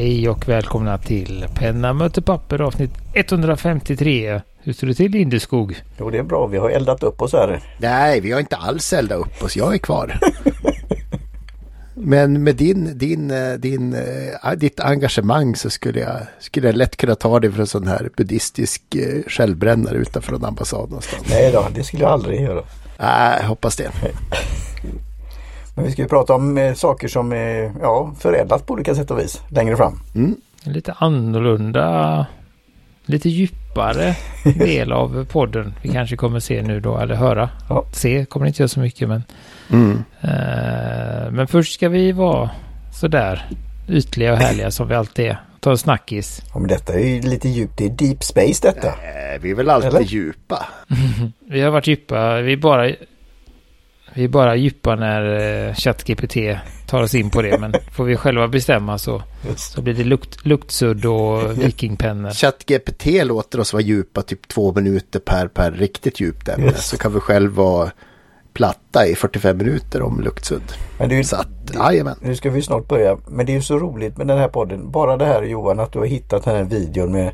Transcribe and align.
Hej 0.00 0.28
och 0.28 0.48
välkomna 0.48 0.98
till 0.98 1.46
Penna 1.54 1.92
möter 1.92 2.22
papper 2.22 2.60
avsnitt 2.60 2.90
153. 3.14 4.40
Hur 4.62 4.72
står 4.72 4.86
det 4.86 4.94
till 4.94 5.10
Lindeskog? 5.10 5.82
Jo 5.98 6.10
det 6.10 6.18
är 6.18 6.22
bra, 6.22 6.46
vi 6.46 6.58
har 6.58 6.70
eldat 6.70 7.02
upp 7.02 7.22
oss 7.22 7.32
här. 7.32 7.60
Nej, 7.78 8.20
vi 8.20 8.32
har 8.32 8.40
inte 8.40 8.56
alls 8.56 8.92
eldat 8.92 9.18
upp 9.18 9.42
oss. 9.42 9.56
Jag 9.56 9.74
är 9.74 9.78
kvar. 9.78 10.18
Men 11.94 12.42
med 12.42 12.56
din, 12.56 12.98
din, 12.98 13.30
eh, 13.30 13.52
din, 13.52 13.94
äh, 14.44 14.52
ditt 14.56 14.80
engagemang 14.80 15.56
så 15.56 15.70
skulle 15.70 16.00
jag, 16.00 16.18
skulle 16.38 16.68
jag 16.68 16.76
lätt 16.76 16.96
kunna 16.96 17.14
ta 17.14 17.40
dig 17.40 17.52
för 17.52 17.60
en 17.60 17.66
sån 17.66 17.88
här 17.88 18.10
buddhistisk 18.16 18.82
äh, 18.94 19.22
självbrännare 19.26 19.96
utanför 19.96 20.34
en 20.34 20.44
ambassad 20.44 20.88
någonstans. 20.88 21.22
Nej 21.30 21.52
då, 21.52 21.66
det 21.74 21.84
skulle 21.84 22.02
jag 22.02 22.12
aldrig 22.12 22.40
göra. 22.40 22.62
Nej, 22.98 23.44
hoppas 23.44 23.76
det. 23.76 23.90
Men 25.74 25.84
vi 25.84 25.92
ska 25.92 26.02
ju 26.02 26.08
prata 26.08 26.34
om 26.34 26.58
eh, 26.58 26.74
saker 26.74 27.08
som 27.08 27.32
är 27.32 27.72
ja, 27.80 28.14
förädlat 28.18 28.66
på 28.66 28.74
olika 28.74 28.94
sätt 28.94 29.10
och 29.10 29.18
vis 29.18 29.40
längre 29.48 29.76
fram. 29.76 30.00
Mm. 30.14 30.36
Lite 30.64 30.94
annorlunda, 30.98 32.26
lite 33.04 33.28
djupare 33.28 34.16
del 34.58 34.92
av 34.92 35.24
podden. 35.24 35.74
Vi 35.82 35.88
kanske 35.88 36.16
kommer 36.16 36.40
se 36.40 36.62
nu 36.62 36.80
då, 36.80 36.98
eller 36.98 37.14
höra. 37.14 37.50
Ja. 37.68 37.84
Se 37.92 38.24
kommer 38.24 38.46
inte 38.46 38.62
göra 38.62 38.68
så 38.68 38.80
mycket 38.80 39.08
men. 39.08 39.24
Mm. 39.70 39.90
Uh, 40.24 41.32
men 41.32 41.46
först 41.46 41.74
ska 41.74 41.88
vi 41.88 42.12
vara 42.12 42.50
sådär 42.92 43.48
ytliga 43.88 44.32
och 44.32 44.38
härliga 44.38 44.70
som 44.70 44.88
vi 44.88 44.94
alltid 44.94 45.26
är. 45.26 45.40
Ta 45.60 45.70
en 45.70 45.78
snackis. 45.78 46.42
Ja, 46.52 46.58
men 46.58 46.68
detta 46.68 46.92
är 46.92 47.06
ju 47.06 47.20
lite 47.20 47.48
djupt. 47.48 47.78
Det 47.78 47.84
är 47.84 47.90
deep 47.90 48.24
space 48.24 48.68
detta. 48.68 48.88
Äh, 48.88 49.40
vi 49.40 49.50
är 49.50 49.54
väl 49.54 49.70
alltid 49.70 49.90
eller? 49.90 50.00
djupa. 50.00 50.66
vi 51.50 51.60
har 51.60 51.70
varit 51.70 51.86
djupa. 51.86 52.40
Vi 52.40 52.56
bara 52.56 52.90
vi 54.14 54.24
är 54.24 54.28
bara 54.28 54.56
djupa 54.56 54.94
när 54.94 55.68
eh, 55.68 55.74
ChatGPT 55.74 56.36
tar 56.86 57.02
oss 57.02 57.14
in 57.14 57.30
på 57.30 57.42
det. 57.42 57.58
Men 57.58 57.74
får 57.92 58.04
vi 58.04 58.16
själva 58.16 58.48
bestämma 58.48 58.98
så, 58.98 59.22
så 59.56 59.82
blir 59.82 59.94
det 59.94 60.04
lukt, 60.04 60.46
luktsudd 60.46 61.04
och 61.04 61.58
vikingpennor. 61.64 62.30
ChatGPT 62.30 63.06
låter 63.24 63.60
oss 63.60 63.72
vara 63.72 63.82
djupa 63.82 64.22
typ 64.22 64.48
två 64.48 64.72
minuter 64.72 65.20
per, 65.20 65.48
per 65.48 65.72
riktigt 65.72 66.20
djupt 66.20 66.48
ämne. 66.48 66.66
Yes. 66.66 66.86
Så 66.86 66.98
kan 66.98 67.14
vi 67.14 67.20
själv 67.20 67.52
vara 67.52 67.90
platta 68.52 69.06
i 69.06 69.14
45 69.14 69.58
minuter 69.58 70.02
om 70.02 70.20
luktsudd. 70.20 70.72
Men 70.98 71.08
det 71.08 71.18
är, 71.18 71.22
så 71.22 71.36
att, 71.36 71.74
jajamän. 71.74 72.16
Nu 72.20 72.36
ska 72.36 72.50
vi 72.50 72.62
snart 72.62 72.88
börja. 72.88 73.18
Men 73.28 73.46
det 73.46 73.52
är 73.52 73.54
ju 73.54 73.62
så 73.62 73.78
roligt 73.78 74.16
med 74.16 74.26
den 74.26 74.38
här 74.38 74.48
podden. 74.48 74.90
Bara 74.90 75.16
det 75.16 75.24
här 75.24 75.42
Johan 75.42 75.80
att 75.80 75.92
du 75.92 75.98
har 75.98 76.06
hittat 76.06 76.44
den 76.44 76.56
här 76.56 76.64
videon 76.64 77.12
med 77.12 77.32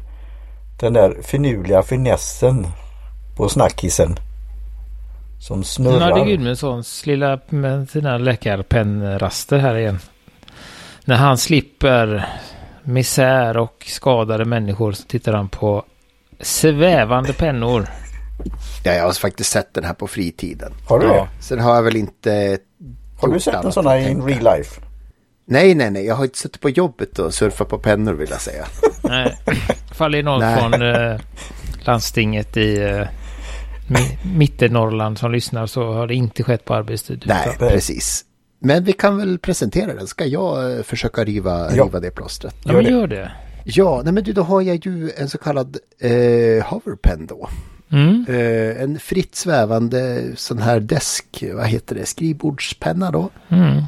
den 0.81 0.93
där 0.93 1.17
finurliga 1.23 1.83
finessen 1.83 2.67
på 3.37 3.49
snackisen. 3.49 4.17
Som 5.39 5.65
snurrar. 5.65 6.15
Det 6.15 6.21
är 6.21 6.25
Gudmundssons 6.25 7.07
lilla 7.07 7.41
med 7.49 7.91
sina 7.91 8.19
läkarpennraster 8.19 9.59
här 9.59 9.77
igen. 9.77 9.99
När 11.05 11.17
han 11.17 11.39
slipper 11.39 12.29
misär 12.83 13.57
och 13.57 13.85
skadade 13.87 14.45
människor 14.45 14.93
så 14.93 15.03
tittar 15.03 15.33
han 15.33 15.49
på 15.49 15.85
svävande 16.41 17.33
pennor. 17.33 17.87
Ja, 18.85 18.93
jag 18.93 19.05
har 19.05 19.13
faktiskt 19.13 19.51
sett 19.51 19.75
den 19.75 19.85
här 19.85 19.95
på 19.95 20.07
fritiden. 20.07 20.73
Har 20.89 20.99
du 20.99 21.07
ja. 21.07 21.29
Sen 21.41 21.61
har 21.61 21.75
jag 21.75 21.83
väl 21.83 21.97
inte... 21.97 22.59
Har 23.21 23.29
du 23.29 23.41
sett 23.41 23.65
en 23.65 23.73
sån 23.73 23.87
här 23.87 24.09
in 24.09 24.23
real 24.23 24.57
life? 24.57 24.81
Nej, 25.45 25.75
nej, 25.75 25.91
nej. 25.91 26.07
Jag 26.07 26.15
har 26.15 26.25
inte 26.25 26.39
suttit 26.39 26.61
på 26.61 26.71
jobbet 26.71 27.19
och 27.19 27.35
surfat 27.35 27.69
på 27.69 27.79
pennor 27.79 28.13
vill 28.13 28.31
jag 28.31 28.41
säga. 28.41 28.67
Nej, 29.03 29.39
faller 29.93 30.23
någon 30.23 30.41
nej. 30.41 30.61
från 30.61 30.83
eh, 30.83 31.21
landstinget 31.85 32.57
i 32.57 32.83
eh, 32.83 33.09
Mittenorrland 34.37 35.19
som 35.19 35.33
lyssnar 35.33 35.67
så 35.67 35.93
har 35.93 36.07
det 36.07 36.15
inte 36.15 36.43
skett 36.43 36.65
på 36.65 36.75
arbetstid. 36.75 37.25
Nej, 37.27 37.53
utan. 37.57 37.69
precis. 37.69 38.25
Men 38.59 38.85
vi 38.85 38.93
kan 38.93 39.17
väl 39.17 39.39
presentera 39.39 39.95
den. 39.95 40.07
Ska 40.07 40.25
jag 40.25 40.77
eh, 40.77 40.83
försöka 40.83 41.25
riva, 41.25 41.77
ja. 41.77 41.85
riva 41.85 42.01
det 42.01 42.11
plåstret? 42.11 42.55
Ja, 42.65 42.73
men 42.73 42.85
gör 42.85 43.07
det. 43.07 43.33
Ja, 43.65 44.01
nej 44.05 44.13
men 44.13 44.25
du, 44.25 44.33
då 44.33 44.43
har 44.43 44.63
jag 44.63 44.87
ju 44.87 45.11
en 45.17 45.29
så 45.29 45.39
kallad 45.39 45.77
eh, 46.01 46.65
hoverpen 46.65 47.27
då. 47.27 47.49
Mm. 47.93 48.27
Eh, 48.29 48.83
en 48.83 48.99
fritt 48.99 49.35
svävande 49.35 50.23
sån 50.37 50.59
här 50.59 50.81
desk, 50.81 51.45
vad 51.55 51.67
heter 51.67 51.95
det, 51.95 52.07
skrivbordspenna 52.07 53.11
då. 53.11 53.31
Mm. 53.49 53.83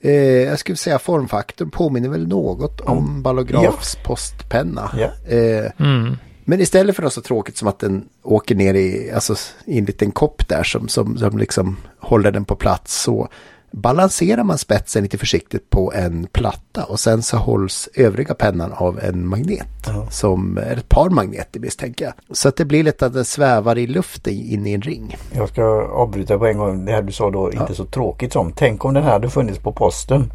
Eh, 0.00 0.12
jag 0.48 0.58
skulle 0.58 0.76
säga 0.76 0.98
formfaktorn 0.98 1.70
påminner 1.70 2.08
väl 2.08 2.28
något 2.28 2.80
om 2.80 2.98
mm. 2.98 3.22
Ballografs 3.22 3.96
ja. 3.96 4.08
postpenna. 4.08 4.90
Ja. 4.98 5.34
Eh, 5.36 5.72
mm. 5.78 6.16
Men 6.48 6.60
istället 6.60 6.96
för 6.96 7.02
något 7.02 7.12
så 7.12 7.20
tråkigt 7.20 7.56
som 7.56 7.68
att 7.68 7.78
den 7.78 8.08
åker 8.22 8.54
ner 8.54 8.74
i, 8.74 9.10
alltså, 9.14 9.34
i 9.64 9.78
en 9.78 9.84
liten 9.84 10.12
kopp 10.12 10.48
där 10.48 10.62
som, 10.62 10.88
som, 10.88 11.18
som 11.18 11.38
liksom 11.38 11.76
håller 12.00 12.32
den 12.32 12.44
på 12.44 12.56
plats 12.56 13.02
så 13.02 13.28
balanserar 13.70 14.44
man 14.44 14.58
spetsen 14.58 15.02
lite 15.02 15.18
försiktigt 15.18 15.70
på 15.70 15.92
en 15.92 16.26
platta 16.32 16.84
och 16.84 17.00
sen 17.00 17.22
så 17.22 17.36
hålls 17.36 17.88
övriga 17.94 18.34
pennan 18.34 18.72
av 18.72 19.00
en 19.02 19.26
magnet. 19.26 19.88
Mm. 19.88 20.10
Som 20.10 20.58
är 20.58 20.76
ett 20.76 20.88
par 20.88 21.10
magneter 21.10 21.60
misstänker 21.60 22.04
jag. 22.04 22.14
Så 22.36 22.48
att 22.48 22.56
det 22.56 22.64
blir 22.64 22.82
lite 22.82 23.06
att 23.06 23.12
den 23.12 23.24
svävar 23.24 23.78
i 23.78 23.86
luften 23.86 24.32
in 24.32 24.66
i 24.66 24.72
en 24.72 24.82
ring. 24.82 25.16
Jag 25.32 25.48
ska 25.48 25.64
avbryta 25.92 26.38
på 26.38 26.46
en 26.46 26.58
gång. 26.58 26.84
Det 26.84 26.92
här 26.92 27.02
du 27.02 27.12
sa 27.12 27.30
då, 27.30 27.50
ja. 27.54 27.60
inte 27.60 27.74
så 27.74 27.84
tråkigt 27.84 28.32
som. 28.32 28.52
Tänk 28.52 28.84
om 28.84 28.94
den 28.94 29.02
här 29.02 29.12
hade 29.12 29.30
funnits 29.30 29.58
på 29.58 29.72
posten. 29.72 30.32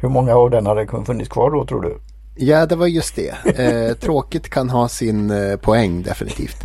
Hur 0.00 0.08
många 0.08 0.34
av 0.34 0.50
den 0.50 0.66
hade 0.66 0.86
funnits 1.06 1.30
kvar 1.30 1.50
då 1.50 1.66
tror 1.66 1.80
du? 1.80 1.98
Ja, 2.40 2.66
det 2.66 2.76
var 2.76 2.86
just 2.86 3.16
det. 3.16 3.58
Eh, 3.58 3.96
tråkigt 3.96 4.48
kan 4.48 4.70
ha 4.70 4.88
sin 4.88 5.30
eh, 5.30 5.56
poäng 5.56 6.02
definitivt. 6.02 6.56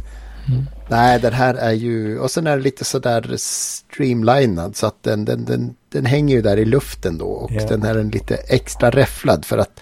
Mm. 0.47 0.65
Nej, 0.89 1.19
den 1.19 1.33
här 1.33 1.55
är 1.55 1.71
ju, 1.71 2.19
och 2.19 2.31
sen 2.31 2.47
är 2.47 2.57
det 2.57 2.63
lite 2.63 2.85
sådär 2.85 3.33
streamlinad 3.37 4.75
så 4.75 4.87
att 4.87 5.03
den, 5.03 5.25
den, 5.25 5.45
den, 5.45 5.75
den 5.89 6.05
hänger 6.05 6.35
ju 6.35 6.41
där 6.41 6.57
i 6.57 6.65
luften 6.65 7.17
då 7.17 7.25
och 7.25 7.51
yeah. 7.51 7.67
den 7.67 7.83
här 7.83 7.95
är 7.95 8.03
lite 8.03 8.35
extra 8.35 8.89
räfflad 8.89 9.45
för 9.45 9.57
att 9.57 9.79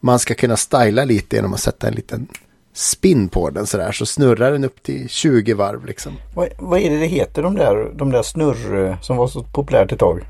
man 0.00 0.18
ska 0.18 0.34
kunna 0.34 0.56
styla 0.56 1.04
lite 1.04 1.36
genom 1.36 1.54
att 1.54 1.60
sätta 1.60 1.88
en 1.88 1.94
liten 1.94 2.26
spin 2.72 3.28
på 3.28 3.50
den 3.50 3.66
sådär 3.66 3.92
så 3.92 4.06
snurrar 4.06 4.52
den 4.52 4.64
upp 4.64 4.82
till 4.82 5.08
20 5.08 5.54
varv 5.54 5.86
liksom. 5.86 6.12
Vad, 6.34 6.48
vad 6.58 6.80
är 6.80 6.90
det 6.90 6.98
det 6.98 7.06
heter 7.06 7.42
de 7.42 7.54
där, 7.54 7.90
de 7.94 8.10
där 8.10 8.22
snurr 8.22 8.96
som 9.02 9.16
var 9.16 9.28
så 9.28 9.42
populärt 9.42 9.92
ett 9.92 9.98
tag? 9.98 10.20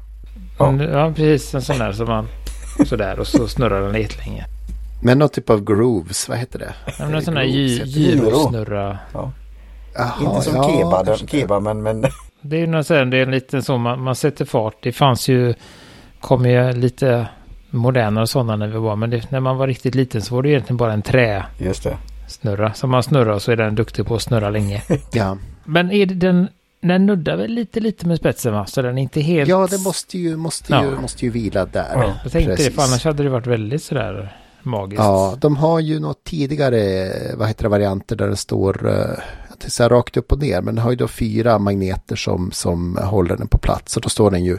Ja, 0.58 0.82
ja 0.84 1.12
precis 1.16 1.54
en 1.54 1.62
sån 1.62 1.78
där 1.78 1.92
som 1.92 2.06
man 2.06 2.28
sådär 2.86 3.20
och 3.20 3.26
så 3.26 3.48
snurrar 3.48 3.92
den 3.92 4.02
jättelänge. 4.02 4.46
Men 5.00 5.18
någon 5.18 5.28
typ 5.28 5.50
av 5.50 5.64
grooves, 5.64 6.28
vad 6.28 6.38
heter 6.38 6.58
det? 6.58 6.74
Ja, 6.98 7.08
någon 7.08 7.22
sån 7.22 7.36
här 7.36 7.44
gyrosnurra. 7.44 8.98
Ja. 9.12 9.32
Inte 10.20 10.42
som 10.42 10.56
ja, 10.56 10.70
keba, 10.70 11.16
keba 11.16 11.60
men, 11.60 11.82
men... 11.82 12.04
Det 12.40 12.56
är 12.56 12.60
ju 12.60 12.66
något 12.66 12.86
sånt, 12.86 13.10
det 13.10 13.18
är 13.18 13.26
lite 13.26 13.62
så 13.62 13.78
man, 13.78 14.02
man 14.02 14.14
sätter 14.14 14.44
fart. 14.44 14.76
Det 14.82 14.92
fanns 14.92 15.28
ju, 15.28 15.54
kom 16.20 16.46
ju 16.46 16.72
lite 16.72 17.28
modernare 17.70 18.26
sådana 18.26 18.56
när 18.56 18.66
vi 18.66 18.78
var. 18.78 18.96
Men 18.96 19.10
det, 19.10 19.30
när 19.30 19.40
man 19.40 19.56
var 19.56 19.66
riktigt 19.66 19.94
liten 19.94 20.22
så 20.22 20.34
var 20.34 20.42
det 20.42 20.48
egentligen 20.48 20.76
bara 20.76 20.92
en 20.92 21.02
trä. 21.02 21.44
Just 21.58 21.82
det. 21.82 21.96
Snurra. 22.28 22.74
Som 22.74 22.90
man 22.90 23.02
snurrar 23.02 23.38
så 23.38 23.52
är 23.52 23.56
den 23.56 23.74
duktig 23.74 24.06
på 24.06 24.14
att 24.14 24.22
snurra 24.22 24.50
länge. 24.50 24.82
ja. 25.12 25.36
Men 25.64 25.90
är 25.90 26.06
det 26.06 26.14
den, 26.14 26.48
den 26.80 27.06
nuddar 27.06 27.36
väl 27.36 27.50
lite 27.50 27.80
lite 27.80 28.06
med 28.06 28.18
spetsen 28.18 28.52
va? 28.52 28.66
Så 28.66 28.82
den 28.82 28.98
är 28.98 29.02
inte 29.02 29.20
helt... 29.20 29.48
Ja, 29.48 29.66
det 29.70 29.78
måste 29.78 30.18
ju, 30.18 30.36
måste 30.36 30.72
ju, 30.72 30.90
ja. 30.90 31.00
måste 31.00 31.24
ju 31.24 31.30
vila 31.30 31.66
där. 31.66 31.92
Ja, 31.94 32.12
jag 32.22 32.32
tänkte 32.32 32.50
Precis. 32.50 32.66
det, 32.66 32.72
för 32.72 32.82
annars 32.82 33.04
hade 33.04 33.22
det 33.22 33.28
varit 33.28 33.46
väldigt 33.46 33.82
sådär 33.82 34.36
magiskt. 34.68 35.02
Ja, 35.02 35.36
de 35.40 35.56
har 35.56 35.80
ju 35.80 36.00
något 36.00 36.24
tidigare, 36.24 37.12
vad 37.36 37.48
heter 37.48 37.62
det, 37.62 37.68
varianter 37.68 38.16
där 38.16 38.28
det 38.28 38.36
står, 38.36 38.86
uh, 38.86 39.18
så 39.66 39.82
här 39.82 39.90
rakt 39.90 40.16
upp 40.16 40.32
och 40.32 40.38
ner, 40.38 40.62
men 40.62 40.74
den 40.74 40.84
har 40.84 40.90
ju 40.90 40.96
då 40.96 41.08
fyra 41.08 41.58
magneter 41.58 42.16
som, 42.16 42.50
som 42.52 42.96
håller 42.96 43.36
den 43.36 43.48
på 43.48 43.58
plats. 43.58 43.96
Och 43.96 44.02
då 44.02 44.08
står 44.08 44.30
den 44.30 44.44
ju 44.44 44.58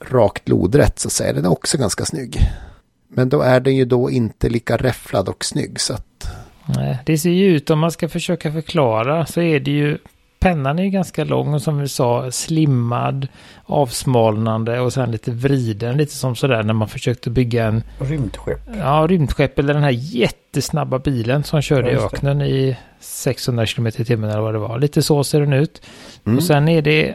rakt 0.00 0.48
lodrätt 0.48 0.98
så 0.98 1.08
att 1.08 1.12
säga. 1.12 1.32
Den 1.32 1.44
är 1.44 1.52
också 1.52 1.78
ganska 1.78 2.04
snygg. 2.04 2.38
Men 3.08 3.28
då 3.28 3.40
är 3.40 3.60
den 3.60 3.76
ju 3.76 3.84
då 3.84 4.10
inte 4.10 4.48
lika 4.48 4.76
räfflad 4.76 5.28
och 5.28 5.44
snygg 5.44 5.80
så 5.80 5.94
att... 5.94 6.28
Nej, 6.66 6.98
det 7.06 7.18
ser 7.18 7.30
ju 7.30 7.56
ut 7.56 7.70
om 7.70 7.78
man 7.78 7.90
ska 7.90 8.08
försöka 8.08 8.52
förklara 8.52 9.26
så 9.26 9.40
är 9.40 9.60
det 9.60 9.70
ju 9.70 9.98
pennan 10.44 10.78
är 10.78 10.86
ganska 10.86 11.24
lång 11.24 11.54
och 11.54 11.62
som 11.62 11.78
vi 11.78 11.88
sa 11.88 12.30
slimmad, 12.30 13.28
avsmalnande 13.64 14.80
och 14.80 14.92
sen 14.92 15.10
lite 15.10 15.30
vriden. 15.30 15.96
Lite 15.96 16.14
som 16.14 16.36
sådär 16.36 16.62
när 16.62 16.74
man 16.74 16.88
försökte 16.88 17.30
bygga 17.30 17.66
en... 17.66 17.82
Rymdskepp. 17.98 18.60
Ja, 18.78 19.06
rymdskepp 19.08 19.58
eller 19.58 19.74
den 19.74 19.82
här 19.82 19.90
jättesnabba 19.90 20.98
bilen 20.98 21.44
som 21.44 21.62
körde 21.62 21.92
ja, 21.92 22.00
i 22.00 22.04
öknen 22.04 22.42
i 22.42 22.76
600 23.00 23.66
km 23.66 23.86
i 23.86 23.92
timmen 23.92 24.30
eller 24.30 24.40
vad 24.40 24.54
det 24.54 24.58
var. 24.58 24.78
Lite 24.78 25.02
så 25.02 25.24
ser 25.24 25.40
den 25.40 25.52
ut. 25.52 25.82
Mm. 26.26 26.38
Och 26.38 26.44
sen 26.44 26.68
är 26.68 26.82
det 26.82 27.14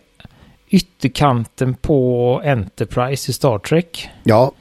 ytterkanten 0.69 1.73
på 1.73 2.41
Enterprise 2.45 3.31
i 3.31 3.33
Star 3.33 3.59
Trek. 3.59 4.09
Ja. 4.23 4.51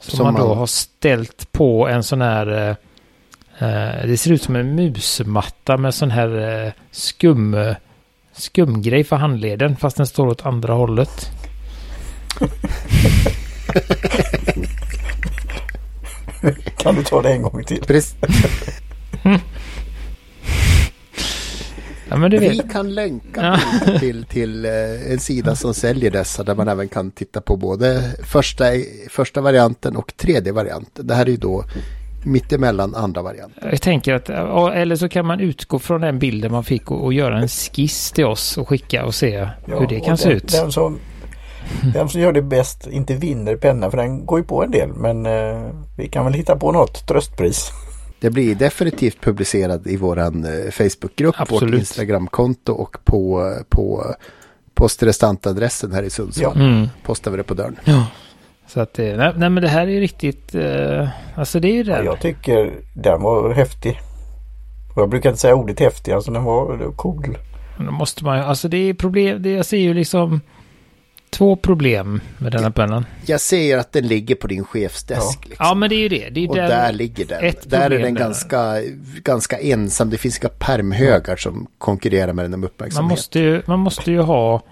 Som, 0.00 0.16
som 0.16 0.24
man 0.26 0.34
då 0.34 0.48
man... 0.48 0.58
har 0.58 0.66
ställt 0.66 1.52
på 1.52 1.88
en 1.88 2.02
sån 2.02 2.20
här... 2.22 2.46
Eh, 2.46 3.68
eh 3.68 4.06
det 4.06 4.16
ser 4.16 4.32
ut 4.32 4.42
som 4.42 4.56
en 4.56 4.74
musmatta 4.74 5.76
med 5.76 5.94
sån 5.94 6.10
här 6.10 6.64
eh, 6.66 6.72
skum 6.90 7.74
skumgrej 8.32 9.04
för 9.04 9.16
handleden 9.16 9.76
fast 9.76 9.96
den 9.96 10.06
står 10.06 10.26
åt 10.26 10.46
andra 10.46 10.72
hållet. 10.72 11.30
kan 16.76 16.94
du 16.94 17.02
ta 17.02 17.22
det 17.22 17.32
en 17.32 17.42
gång 17.42 17.64
till? 17.64 17.82
Ja, 22.10 22.16
men 22.16 22.30
Vi 22.30 22.38
vet. 22.38 22.72
kan 22.72 22.94
länka 22.94 23.58
ja. 23.86 23.98
till, 23.98 24.24
till 24.24 24.64
eh, 24.64 25.12
en 25.12 25.20
sida 25.20 25.56
som 25.56 25.74
säljer 25.74 26.10
dessa 26.10 26.42
där 26.42 26.54
man 26.54 26.68
även 26.68 26.88
kan 26.88 27.10
titta 27.10 27.40
på 27.40 27.56
både 27.56 28.02
första, 28.24 28.64
första 29.10 29.40
varianten 29.40 29.96
och 29.96 30.16
tredje 30.16 30.52
varianten. 30.52 31.06
Det 31.06 31.14
här 31.14 31.26
är 31.26 31.30
ju 31.30 31.36
då 31.36 31.64
mittemellan 32.24 32.94
andra 32.94 33.22
varianten. 33.22 33.68
Jag 33.70 33.82
tänker 33.82 34.14
att, 34.14 34.30
eller 34.74 34.96
så 34.96 35.08
kan 35.08 35.26
man 35.26 35.40
utgå 35.40 35.78
från 35.78 36.00
den 36.00 36.18
bilden 36.18 36.52
man 36.52 36.64
fick 36.64 36.90
och, 36.90 37.04
och 37.04 37.12
göra 37.12 37.38
en 37.38 37.48
skiss 37.48 38.12
till 38.12 38.24
oss 38.24 38.58
och 38.58 38.68
skicka 38.68 39.04
och 39.04 39.14
se 39.14 39.30
ja, 39.66 39.78
hur 39.78 39.86
det 39.86 40.00
kan 40.00 40.18
se 40.18 40.30
ut. 40.30 40.48
Den 40.48 40.72
som, 40.72 40.98
den 41.94 42.08
som 42.08 42.20
gör 42.20 42.32
det 42.32 42.42
bäst 42.42 42.86
inte 42.86 43.14
vinner 43.14 43.56
penna 43.56 43.90
för 43.90 43.96
den 43.96 44.26
går 44.26 44.38
ju 44.38 44.44
på 44.44 44.64
en 44.64 44.70
del 44.70 44.92
men 44.92 45.26
eh, 45.26 45.70
vi 45.96 46.08
kan 46.08 46.24
väl 46.24 46.34
hitta 46.34 46.56
på 46.56 46.72
något 46.72 47.06
tröstpris. 47.06 47.70
Det 48.20 48.30
blir 48.30 48.54
definitivt 48.54 49.20
publicerat 49.20 49.86
i 49.86 49.96
våran 49.96 50.44
eh, 50.44 50.70
Facebookgrupp, 50.70 51.34
Absolut. 51.38 51.74
vårt 51.74 51.78
Instagramkonto 51.78 52.72
och 52.72 52.96
på, 53.04 53.52
på 53.68 54.14
postrestantadressen 54.74 55.92
här 55.92 56.02
i 56.02 56.10
Sundsvall. 56.10 56.52
Ja. 56.56 56.62
Mm. 56.64 56.88
Postar 57.04 57.30
vi 57.30 57.36
det 57.36 57.42
på 57.42 57.54
dörren. 57.54 57.76
Ja. 57.84 58.06
Så 58.70 58.80
att 58.80 58.98
nej, 58.98 59.16
nej, 59.16 59.50
men 59.50 59.54
det 59.54 59.68
här 59.68 59.86
är 59.86 60.00
riktigt, 60.00 60.54
eh, 60.54 61.08
alltså 61.34 61.60
det 61.60 61.68
är 61.68 61.72
ju 61.72 61.82
det. 61.82 61.92
Ja, 61.92 62.02
jag 62.02 62.20
tycker 62.20 62.72
den 62.94 63.22
var 63.22 63.54
häftig. 63.54 64.00
Och 64.94 65.02
jag 65.02 65.08
brukar 65.08 65.30
inte 65.30 65.40
säga 65.40 65.54
ordet 65.54 65.80
häftig, 65.80 66.12
alltså 66.12 66.30
den 66.30 66.44
var 66.44 66.92
cool. 66.96 67.38
Men 67.76 67.86
då 67.86 67.92
måste 67.92 68.24
man 68.24 68.38
ju, 68.38 68.44
alltså 68.44 68.68
det 68.68 68.76
är 68.76 68.94
problem, 68.94 69.42
det 69.42 69.50
jag 69.50 69.66
ser 69.66 69.78
ju 69.78 69.94
liksom 69.94 70.40
två 71.30 71.56
problem 71.56 72.20
med 72.38 72.52
denna 72.52 72.70
pennan. 72.70 73.04
Jag 73.26 73.40
ser 73.40 73.78
att 73.78 73.92
den 73.92 74.06
ligger 74.06 74.34
på 74.34 74.46
din 74.46 74.64
chefsdesk. 74.64 75.38
Ja, 75.42 75.48
liksom. 75.48 75.66
ja 75.66 75.74
men 75.74 75.88
det 75.88 75.94
är 75.94 76.00
ju 76.00 76.08
det. 76.08 76.30
det 76.30 76.44
är 76.44 76.48
och 76.48 76.56
där, 76.56 76.68
där 76.68 76.92
ligger 76.92 77.24
den. 77.24 77.54
Där 77.66 77.90
är 77.90 77.98
den 77.98 78.14
ganska, 78.14 78.76
ganska 79.22 79.58
ensam. 79.58 80.10
Det 80.10 80.18
finns 80.18 80.38
inga 80.38 80.48
permhögar 80.48 81.36
som 81.36 81.66
konkurrerar 81.78 82.32
med 82.32 82.44
den 82.44 82.54
om 82.54 82.64
uppmärksamhet. 82.64 83.02
Man 83.02 83.10
måste 83.10 83.40
ju, 83.40 83.62
man 83.66 83.78
måste 83.78 84.10
ju 84.10 84.20
ha 84.20 84.62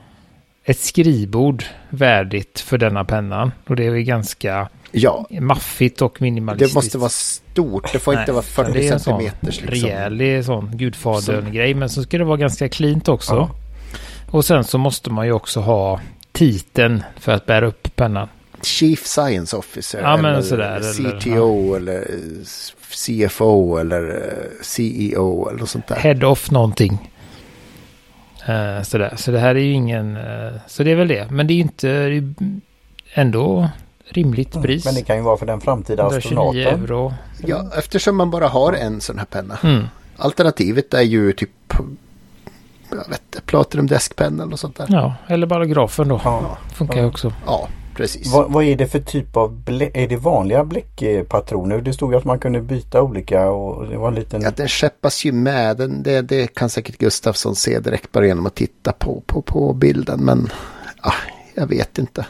ett 0.69 0.81
skrivbord 0.81 1.65
värdigt 1.91 2.61
för 2.61 2.79
denna 2.79 3.05
pennan. 3.05 3.53
Och 3.67 3.77
det 3.77 3.87
är 3.87 3.95
ju 3.95 4.03
ganska 4.03 4.69
ja. 4.93 5.27
maffigt 5.41 6.03
och 6.03 6.23
minimalistiskt. 6.23 6.75
Det 6.75 6.79
måste 6.79 6.99
vara 6.99 7.09
stort. 7.09 7.93
Det 7.93 7.99
får 7.99 8.13
Nej, 8.13 8.23
inte 8.23 8.33
vara 8.33 8.43
40 8.43 8.89
centimeters. 8.89 9.61
Liksom. 9.61 9.69
Rejälig 9.69 10.45
sån 10.45 10.77
gudfadern-grej. 10.77 11.75
Men 11.75 11.89
så 11.89 12.03
ska 12.03 12.19
det 12.19 12.25
vara 12.25 12.37
ganska 12.37 12.69
cleant 12.69 13.09
också. 13.09 13.35
Ja. 13.35 13.51
Och 14.31 14.45
sen 14.45 14.65
så 14.65 14.79
måste 14.79 15.11
man 15.11 15.27
ju 15.27 15.33
också 15.33 15.61
ha 15.61 16.01
titeln 16.33 17.03
för 17.17 17.33
att 17.33 17.47
bära 17.47 17.67
upp 17.67 17.97
pennan. 17.97 18.29
Chief 18.63 19.07
Science 19.07 19.57
Officer. 19.57 20.01
Ja, 20.03 20.19
eller 20.19 20.43
sådär, 20.43 20.81
CTO 20.81 21.75
eller, 21.75 21.93
eller 21.93 23.29
CFO 23.29 23.77
eller 23.77 24.09
eh, 24.09 24.63
CEO 24.63 25.49
eller 25.49 25.59
något 25.59 25.71
sånt 25.71 25.87
där. 25.87 25.97
Head 25.97 26.27
of 26.27 26.51
någonting. 26.51 27.11
Uh, 28.49 28.83
sådär. 28.83 29.15
Så 29.17 29.31
det 29.31 29.39
här 29.39 29.55
är 29.55 29.61
ju 29.61 29.73
ingen... 29.73 30.17
Uh, 30.17 30.53
så 30.67 30.83
det 30.83 30.91
är 30.91 30.97
väl 30.97 31.09
det. 31.09 31.31
Men 31.31 31.47
det 31.47 31.55
är 31.55 31.59
inte 31.59 32.23
ändå 33.15 33.69
rimligt 34.09 34.55
mm, 34.55 34.63
pris. 34.63 34.85
Men 34.85 34.95
det 34.95 35.03
kan 35.03 35.17
ju 35.17 35.23
vara 35.23 35.37
för 35.37 35.47
den 35.47 35.61
framtida 35.61 36.07
astronauten. 36.07 36.83
euro. 36.83 37.15
Ja, 37.47 37.71
eftersom 37.79 38.17
man 38.17 38.31
bara 38.31 38.49
har 38.49 38.73
en 38.73 39.01
sån 39.01 39.19
här 39.19 39.27
penna. 39.27 39.59
Mm. 39.63 39.85
Alternativet 40.17 40.95
är 40.95 41.03
ju 41.03 41.33
typ 41.33 41.51
jag 42.91 42.97
vet 42.97 43.23
inte, 43.27 43.41
Platinum 43.47 43.87
Deskpen 43.87 44.41
eller 44.41 44.57
sånt 44.57 44.77
där. 44.77 44.87
Ja, 44.89 45.15
eller 45.27 45.47
bara 45.47 45.67
grafen 45.67 46.09
då. 46.09 46.21
Ja. 46.25 46.59
Funkar 46.75 46.97
ju 46.97 47.03
ja. 47.03 47.07
också. 47.07 47.33
Ja, 47.47 47.69
precis. 47.99 48.33
Vad, 48.33 48.53
vad, 48.53 48.65
är 48.65 48.77
det 48.77 48.87
för 48.87 49.01
typ 49.01 49.37
av 49.37 49.53
bläck? 49.53 49.91
Är 49.95 50.09
det 50.09 50.17
vanliga 50.17 50.65
bläckpatroner? 50.65 51.81
Det 51.81 51.93
stod 51.93 52.13
ju 52.13 52.19
att 52.19 52.25
man 52.25 52.39
kunde 52.39 52.61
byta 52.61 53.03
olika 53.03 53.51
och 53.51 53.87
det 53.87 53.97
var 53.97 54.09
en 54.09 54.15
liten... 54.15 54.43
Ja, 54.43 54.51
den 54.57 54.69
skeppas 54.69 55.25
ju 55.25 55.33
med. 55.33 55.77
Den, 55.77 56.03
det, 56.03 56.23
det 56.23 56.55
kan 56.55 56.71
säkert 56.71 56.99
Gustafsson 56.99 57.57
se 57.57 57.81
direkt 57.81 58.13
bara 58.13 58.27
genom 58.27 58.47
att 58.47 58.55
titta 58.55 58.93
på, 58.93 59.23
på, 59.27 59.43
på 59.43 59.73
bilden. 59.73 60.21
Men 60.21 60.49
ja, 61.03 61.13
jag 61.55 61.67
vet 61.67 61.99
inte. 61.99 62.27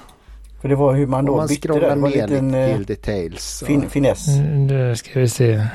För 0.61 0.69
det 0.69 0.75
var 0.75 0.95
hur 0.95 1.07
man 1.07 1.25
då 1.25 1.33
Om 1.33 1.39
man 1.39 1.49
bytte 1.49 1.69
det. 1.69 1.95
ner 1.95 2.11
liten, 2.11 2.53
till 2.53 2.81
eh, 2.81 2.97
details. 2.97 3.63
Fin, 3.67 3.91
finess. 3.91 4.29
Mm, 4.29 4.67
nu 4.67 4.97
ska 4.97 5.21
vi 5.21 5.29
se. 5.29 5.67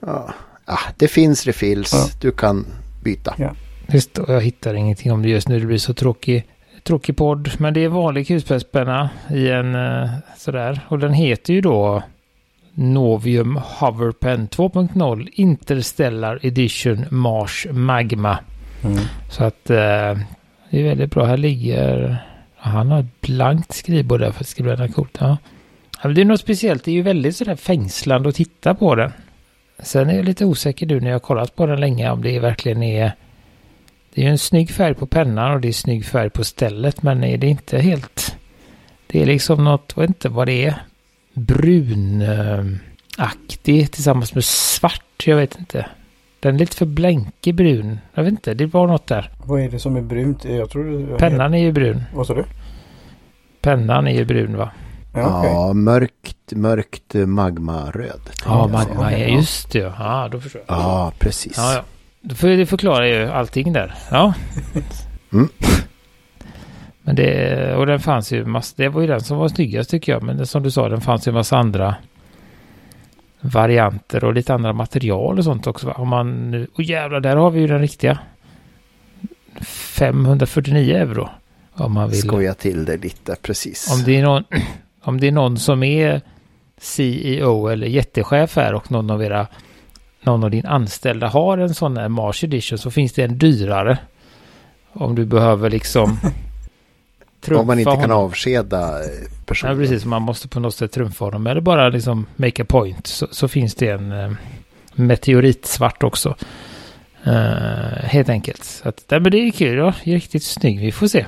Ja, 0.00 0.34
ja 0.66 0.78
det 0.96 1.08
finns 1.08 1.46
refills. 1.46 1.92
Ja. 1.92 2.18
Du 2.20 2.30
kan 2.30 2.66
byta. 3.02 3.34
Ja. 3.38 3.54
Just 3.88 4.18
jag 4.28 4.40
hittar 4.40 4.74
ingenting 4.74 5.12
om 5.12 5.22
det 5.22 5.28
just 5.28 5.48
nu. 5.48 5.60
Det 5.60 5.66
blir 5.66 5.78
så 5.78 5.94
tråkig, 5.94 6.46
tråkig 6.88 7.16
podd. 7.16 7.50
Men 7.58 7.74
det 7.74 7.84
är 7.84 7.88
vanlig 7.88 8.26
kulspetspenna 8.26 9.10
i 9.30 9.48
en 9.48 9.74
uh, 9.74 10.10
sådär. 10.36 10.80
Och 10.88 10.98
den 10.98 11.12
heter 11.12 11.54
ju 11.54 11.60
då 11.60 12.02
Novium 12.74 13.56
Hoverpen 13.56 14.48
2.0 14.48 15.28
Interstellar 15.32 16.38
Edition 16.42 17.04
Mars 17.10 17.66
Magma. 17.70 18.38
Mm. 18.84 18.98
Så 19.30 19.44
att 19.44 19.70
uh, 19.70 19.76
det 20.70 20.80
är 20.80 20.82
väldigt 20.82 21.10
bra. 21.10 21.24
Här 21.24 21.36
ligger... 21.36 22.16
Han 22.56 22.90
har 22.90 23.00
ett 23.00 23.20
blankt 23.20 23.72
skrivbord 23.72 24.20
där 24.20 24.30
för 24.30 24.34
att 24.34 24.38
det 24.38 24.44
ska 24.44 24.62
bli 24.62 24.88
coolt. 24.88 25.18
Ja. 25.20 25.36
Det 26.02 26.20
är 26.20 26.24
något 26.24 26.40
speciellt. 26.40 26.84
Det 26.84 26.90
är 26.90 26.94
ju 26.94 27.02
väldigt 27.02 27.36
sådär 27.36 27.56
fängslande 27.56 28.28
att 28.28 28.34
titta 28.34 28.74
på 28.74 28.94
den. 28.94 29.12
Sen 29.78 30.10
är 30.10 30.16
jag 30.16 30.24
lite 30.24 30.44
osäker 30.44 30.86
nu 30.86 31.00
när 31.00 31.06
jag 31.06 31.14
har 31.14 31.20
kollat 31.20 31.56
på 31.56 31.66
den 31.66 31.80
länge 31.80 32.10
om 32.10 32.22
det 32.22 32.40
verkligen 32.40 32.82
är 32.82 33.12
det 34.14 34.24
är 34.24 34.30
en 34.30 34.38
snygg 34.38 34.70
färg 34.70 34.94
på 34.94 35.06
pennan 35.06 35.52
och 35.52 35.60
det 35.60 35.68
är 35.68 35.72
snygg 35.72 36.04
färg 36.04 36.30
på 36.30 36.44
stället 36.44 37.02
men 37.02 37.24
är 37.24 37.38
det 37.38 37.46
inte 37.46 37.78
helt... 37.78 38.36
Det 39.06 39.22
är 39.22 39.26
liksom 39.26 39.64
något, 39.64 39.92
jag 39.96 40.00
vet 40.02 40.10
inte 40.10 40.28
vad 40.28 40.46
det 40.46 40.64
är. 40.64 40.82
Brunaktig 41.32 42.80
tillsammans 43.90 44.34
med 44.34 44.44
svart, 44.44 45.24
jag 45.26 45.36
vet 45.36 45.58
inte. 45.58 45.86
Den 46.40 46.54
är 46.54 46.58
lite 46.58 46.76
för 46.76 46.86
blänkig 46.86 47.54
brun. 47.54 47.98
Jag 48.14 48.22
vet 48.22 48.30
inte, 48.30 48.54
det 48.54 48.66
var 48.66 48.86
något 48.86 49.06
där. 49.06 49.30
Vad 49.44 49.60
är 49.60 49.70
det 49.70 49.78
som 49.78 49.96
är 49.96 50.02
brunt? 50.02 50.44
Jag 50.44 50.70
tror 50.70 51.18
Pennan 51.18 51.54
är 51.54 51.58
ju 51.58 51.72
brun. 51.72 52.02
Vad 52.14 52.26
sa 52.26 52.34
du? 52.34 52.44
Pennan 53.60 54.06
är 54.06 54.12
ju 54.12 54.24
brun 54.24 54.56
va? 54.56 54.70
Ja, 55.14 55.38
okay. 55.38 55.50
ja 55.52 55.72
mörkt, 55.72 56.52
mörkt 56.52 57.14
magmaröd. 57.14 58.20
Ja, 58.44 58.66
magma, 58.66 59.12
ja, 59.12 59.18
just 59.18 59.72
det. 59.72 59.78
Ja, 59.78 60.28
då 60.32 60.40
förstår 60.40 60.62
jag. 60.66 60.78
Ja, 60.78 61.12
precis. 61.18 61.56
Ja, 61.56 61.74
ja. 61.74 61.82
Det 62.20 62.66
förklarar 62.66 63.04
ju 63.04 63.30
allting 63.30 63.72
där. 63.72 63.94
Ja. 64.10 64.34
Mm. 65.32 65.48
Men 67.02 67.16
det, 67.16 67.74
och 67.74 67.86
den 67.86 68.00
fanns 68.00 68.32
ju 68.32 68.44
mass, 68.44 68.72
det 68.72 68.88
var 68.88 69.00
ju 69.00 69.06
den 69.06 69.20
som 69.20 69.38
var 69.38 69.48
snyggast 69.48 69.90
tycker 69.90 70.12
jag. 70.12 70.22
Men 70.22 70.36
det, 70.36 70.46
som 70.46 70.62
du 70.62 70.70
sa, 70.70 70.88
den 70.88 71.00
fanns 71.00 71.26
ju 71.26 71.30
en 71.30 71.34
massa 71.34 71.56
andra 71.56 71.94
varianter 73.40 74.24
och 74.24 74.34
lite 74.34 74.54
andra 74.54 74.72
material 74.72 75.38
och 75.38 75.44
sånt 75.44 75.66
också. 75.66 75.90
Om 75.90 76.08
man 76.08 76.50
nu, 76.50 76.66
oh 76.74 76.84
jävlar, 76.84 77.20
där 77.20 77.36
har 77.36 77.50
vi 77.50 77.60
ju 77.60 77.66
den 77.66 77.80
riktiga. 77.80 78.18
549 79.60 80.96
euro. 80.96 81.28
Om 81.72 81.92
man 81.92 82.10
vill. 82.10 82.20
Skoja 82.20 82.54
till 82.54 82.84
det 82.84 82.96
lite, 82.96 83.36
precis. 83.42 83.92
Om 83.92 84.04
det 84.04 84.16
är 84.16 84.22
någon, 84.22 84.44
om 85.02 85.20
det 85.20 85.26
är 85.28 85.32
någon 85.32 85.58
som 85.58 85.82
är 85.82 86.20
CEO 86.80 87.66
eller 87.66 87.86
jättechef 87.86 88.56
här 88.56 88.74
och 88.74 88.90
någon 88.90 89.10
av 89.10 89.22
era 89.22 89.46
någon 90.20 90.44
av 90.44 90.50
din 90.50 90.66
anställda 90.66 91.28
har 91.28 91.58
en 91.58 91.74
sån 91.74 91.96
här 91.96 92.08
Mars 92.08 92.44
Edition 92.44 92.78
så 92.78 92.90
finns 92.90 93.12
det 93.12 93.22
en 93.22 93.38
dyrare. 93.38 93.98
Om 94.92 95.14
du 95.14 95.24
behöver 95.24 95.70
liksom 95.70 96.18
Om 97.46 97.66
man 97.66 97.78
inte 97.78 97.96
kan 97.96 98.10
avskeda 98.10 98.98
personen. 99.46 99.76
Ja, 99.76 99.82
precis. 99.82 100.04
Man 100.04 100.22
måste 100.22 100.48
på 100.48 100.60
något 100.60 100.74
sätt 100.74 100.92
trumfa 100.92 101.24
honom. 101.24 101.46
Eller 101.46 101.60
bara 101.60 101.88
liksom 101.88 102.26
make 102.36 102.62
a 102.62 102.66
point. 102.68 103.06
Så, 103.06 103.26
så 103.30 103.48
finns 103.48 103.74
det 103.74 103.88
en 103.88 104.12
eh, 104.12 104.32
meteoritsvart 104.94 106.02
också. 106.02 106.36
Uh, 107.26 107.32
helt 108.02 108.28
enkelt. 108.28 108.64
Så 108.64 108.88
att, 108.88 109.04
men 109.08 109.22
det 109.22 109.38
är 109.38 109.50
kul. 109.50 109.78
Ja. 109.78 109.94
Riktigt 110.02 110.44
snygg. 110.44 110.80
Vi 110.80 110.92
får 110.92 111.08
se. 111.08 111.26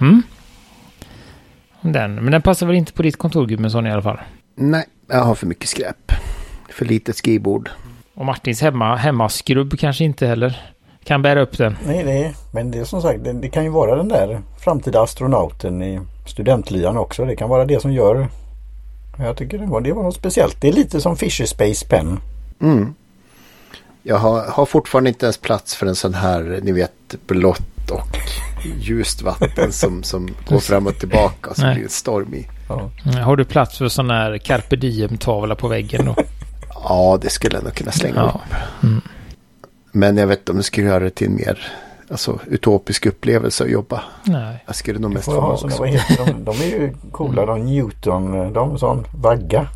Mm. 0.00 0.22
Den. 1.80 2.14
Men 2.14 2.32
den 2.32 2.42
passar 2.42 2.66
väl 2.66 2.76
inte 2.76 2.92
på 2.92 3.02
ditt 3.02 3.16
kontor, 3.16 3.46
Gudmundsson 3.46 3.86
i 3.86 3.90
alla 3.90 4.02
fall? 4.02 4.20
Nej, 4.54 4.84
jag 5.08 5.22
har 5.22 5.34
för 5.34 5.46
mycket 5.46 5.68
skräp. 5.68 6.12
För 6.68 6.84
litet 6.84 7.16
skrivbord. 7.16 7.70
Och 8.14 8.24
Martins 8.24 8.60
hemma, 8.60 8.96
hemmaskrubb 8.96 9.78
kanske 9.78 10.04
inte 10.04 10.26
heller 10.26 10.74
kan 11.04 11.22
bära 11.22 11.42
upp 11.42 11.58
den. 11.58 11.76
Nej, 11.86 12.04
nej. 12.04 12.34
Men 12.52 12.70
det 12.70 12.78
är 12.78 12.84
som 12.84 13.02
sagt, 13.02 13.24
det, 13.24 13.32
det, 13.32 13.48
kan 13.48 13.64
ju 13.64 13.70
vara 13.70 13.96
den 13.96 14.08
där 14.08 14.40
framtida 14.58 15.02
astronauten 15.02 15.82
i 15.82 16.00
studentlyan 16.26 16.96
också. 16.96 17.24
Det 17.24 17.36
kan 17.36 17.48
vara 17.48 17.64
det 17.64 17.80
som 17.80 17.92
gör... 17.92 18.28
Jag 19.18 19.36
tycker 19.36 19.58
det 19.58 19.66
var, 19.66 19.80
det 19.80 19.92
var 19.92 20.02
något 20.02 20.16
speciellt. 20.16 20.60
Det 20.60 20.68
är 20.68 20.72
lite 20.72 21.00
som 21.00 21.16
Fisher 21.16 21.46
Space 21.46 21.86
Pen. 21.86 22.20
Mm. 22.60 22.94
Jag 24.02 24.16
har, 24.16 24.46
har 24.46 24.66
fortfarande 24.66 25.10
inte 25.10 25.26
ens 25.26 25.38
plats 25.38 25.74
för 25.74 25.86
en 25.86 25.94
sån 25.94 26.14
här, 26.14 26.60
ni 26.62 26.72
vet, 26.72 26.92
blått 27.26 27.90
och 27.90 28.18
ljust 28.80 29.22
vatten 29.22 29.72
som, 29.72 30.02
som 30.02 30.34
går 30.48 30.58
fram 30.58 30.86
och 30.86 30.98
tillbaka. 30.98 31.54
Så 31.54 31.72
blir 31.72 31.82
det 31.82 31.92
storm 31.92 32.34
i. 32.34 32.46
Ja. 32.68 32.90
Har 33.20 33.36
du 33.36 33.44
plats 33.44 33.78
för 33.78 33.88
sån 33.88 34.10
här 34.10 34.38
carpe 34.38 34.76
diem-tavla 34.76 35.54
på 35.54 35.68
väggen 35.68 36.04
då? 36.04 36.14
Ja, 36.88 37.18
det 37.22 37.30
skulle 37.30 37.56
jag 37.56 37.64
nog 37.64 37.74
kunna 37.74 37.92
slänga 37.92 38.16
ja. 38.16 38.40
upp. 38.44 38.82
Mm. 38.82 39.00
Men 39.92 40.16
jag 40.16 40.26
vet 40.26 40.38
inte 40.38 40.52
om 40.52 40.58
det 40.58 40.64
skulle 40.64 40.86
göra 40.86 41.04
det 41.04 41.10
till 41.10 41.26
en 41.26 41.34
mer 41.34 41.72
alltså, 42.10 42.40
utopisk 42.46 43.06
upplevelse 43.06 43.64
att 43.64 43.70
jobba. 43.70 44.02
Nej. 44.24 44.64
Jag 44.66 44.76
skulle 44.76 44.98
nog 44.98 45.12
mest 45.12 45.26
ha 45.26 45.52
också. 45.52 45.68
De? 45.68 46.44
de 46.44 46.50
är 46.50 46.64
ju 46.64 46.94
coola, 47.12 47.46
de 47.46 47.64
Newton, 47.64 48.52
de 48.52 48.78
sån 48.78 49.06
vagga. 49.14 49.66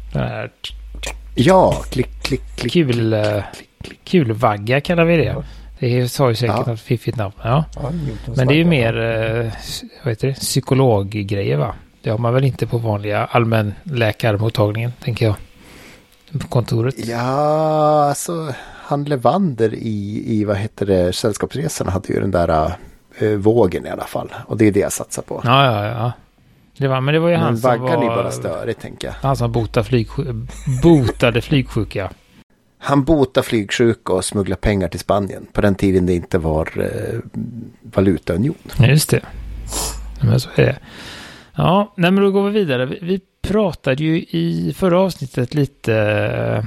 Ja, 1.35 1.83
klick, 1.91 2.23
klick, 2.23 2.43
klick. 2.57 2.73
Kul, 2.73 2.93
klick, 2.93 3.49
klick, 3.53 3.69
klick. 3.83 4.05
Kulvagga 4.05 4.81
kallar 4.81 5.05
vi 5.05 5.17
det. 5.17 5.45
Det 5.79 6.09
sa 6.09 6.29
ju 6.29 6.35
säkert 6.35 6.57
ja. 6.67 6.73
något 6.73 6.81
fiffigt 6.81 7.17
namn. 7.17 7.33
Ja. 7.43 7.65
ja 7.75 7.91
Men 8.37 8.49
det 8.49 8.55
är 8.55 8.59
ju 8.59 8.65
mer 8.65 8.99
eh, 9.01 9.53
vad 10.05 10.13
heter 10.13 10.29
det? 10.29 10.35
psykologgrejer 10.35 11.57
va? 11.57 11.75
Det 12.03 12.11
har 12.11 12.19
man 12.19 12.35
väl 12.35 12.45
inte 12.45 12.67
på 12.67 12.79
vanliga 12.79 13.25
allmänläkarmottagningen 13.25 14.93
tänker 15.01 15.27
jag. 15.27 15.35
Kontoret. 16.49 17.09
Ja, 17.09 18.09
alltså 18.09 18.53
han 18.89 19.05
Levander 19.05 19.75
i, 19.75 20.25
i 20.27 20.45
vad 20.45 20.57
heter 20.57 20.87
det, 20.87 21.13
Sällskapsresorna 21.13 21.91
hade 21.91 22.13
ju 22.13 22.21
den 22.21 22.31
där 22.31 22.73
äh, 23.19 23.31
vågen 23.31 23.87
i 23.87 23.91
alla 23.91 24.05
fall. 24.05 24.35
Och 24.47 24.57
det 24.57 24.67
är 24.67 24.73
det 24.73 24.81
jag 24.81 24.93
satsar 24.93 25.23
på. 25.23 25.41
Ja, 25.45 25.65
ja, 25.65 25.87
ja. 25.87 26.13
Det 26.79 26.89
var, 26.89 27.01
men 27.01 27.15
det 27.15 27.21
var 27.21 27.29
ju 27.29 27.35
men 27.35 27.45
han 27.45 27.59
som 27.59 27.81
var... 27.81 27.91
är 27.91 28.07
bara 28.07 28.31
störigt 28.31 28.81
tänker 28.81 29.09
jag. 29.09 29.15
Han 29.15 29.37
som 29.37 29.53
botade, 29.53 29.85
flyg, 29.85 30.09
botade 30.83 31.41
flygsjuka. 31.41 32.11
Han 32.79 33.05
botade 33.05 33.47
flygsjuka 33.47 34.13
och 34.13 34.25
smugglade 34.25 34.61
pengar 34.61 34.89
till 34.89 35.01
Spanien. 35.01 35.47
På 35.53 35.61
den 35.61 35.75
tiden 35.75 36.07
det 36.07 36.15
inte 36.15 36.39
var 36.39 36.69
eh, 36.77 37.21
valutaunion. 37.83 38.55
Just 38.79 39.11
det. 39.11 39.21
Men 40.23 40.41
så 40.41 40.49
är 40.55 40.67
det. 40.67 40.79
Ja, 41.55 41.93
nej 41.97 42.11
men 42.11 42.25
då 42.25 42.31
går 42.31 42.51
vi 42.51 42.51
vidare. 42.51 42.87
Vi, 42.87 42.99
vi 43.03 43.21
pratade 43.49 44.05
ju 44.05 44.19
i 44.19 44.75
förra 44.77 45.01
avsnittet 45.01 45.55
lite 45.55 45.95
eh, 45.95 46.65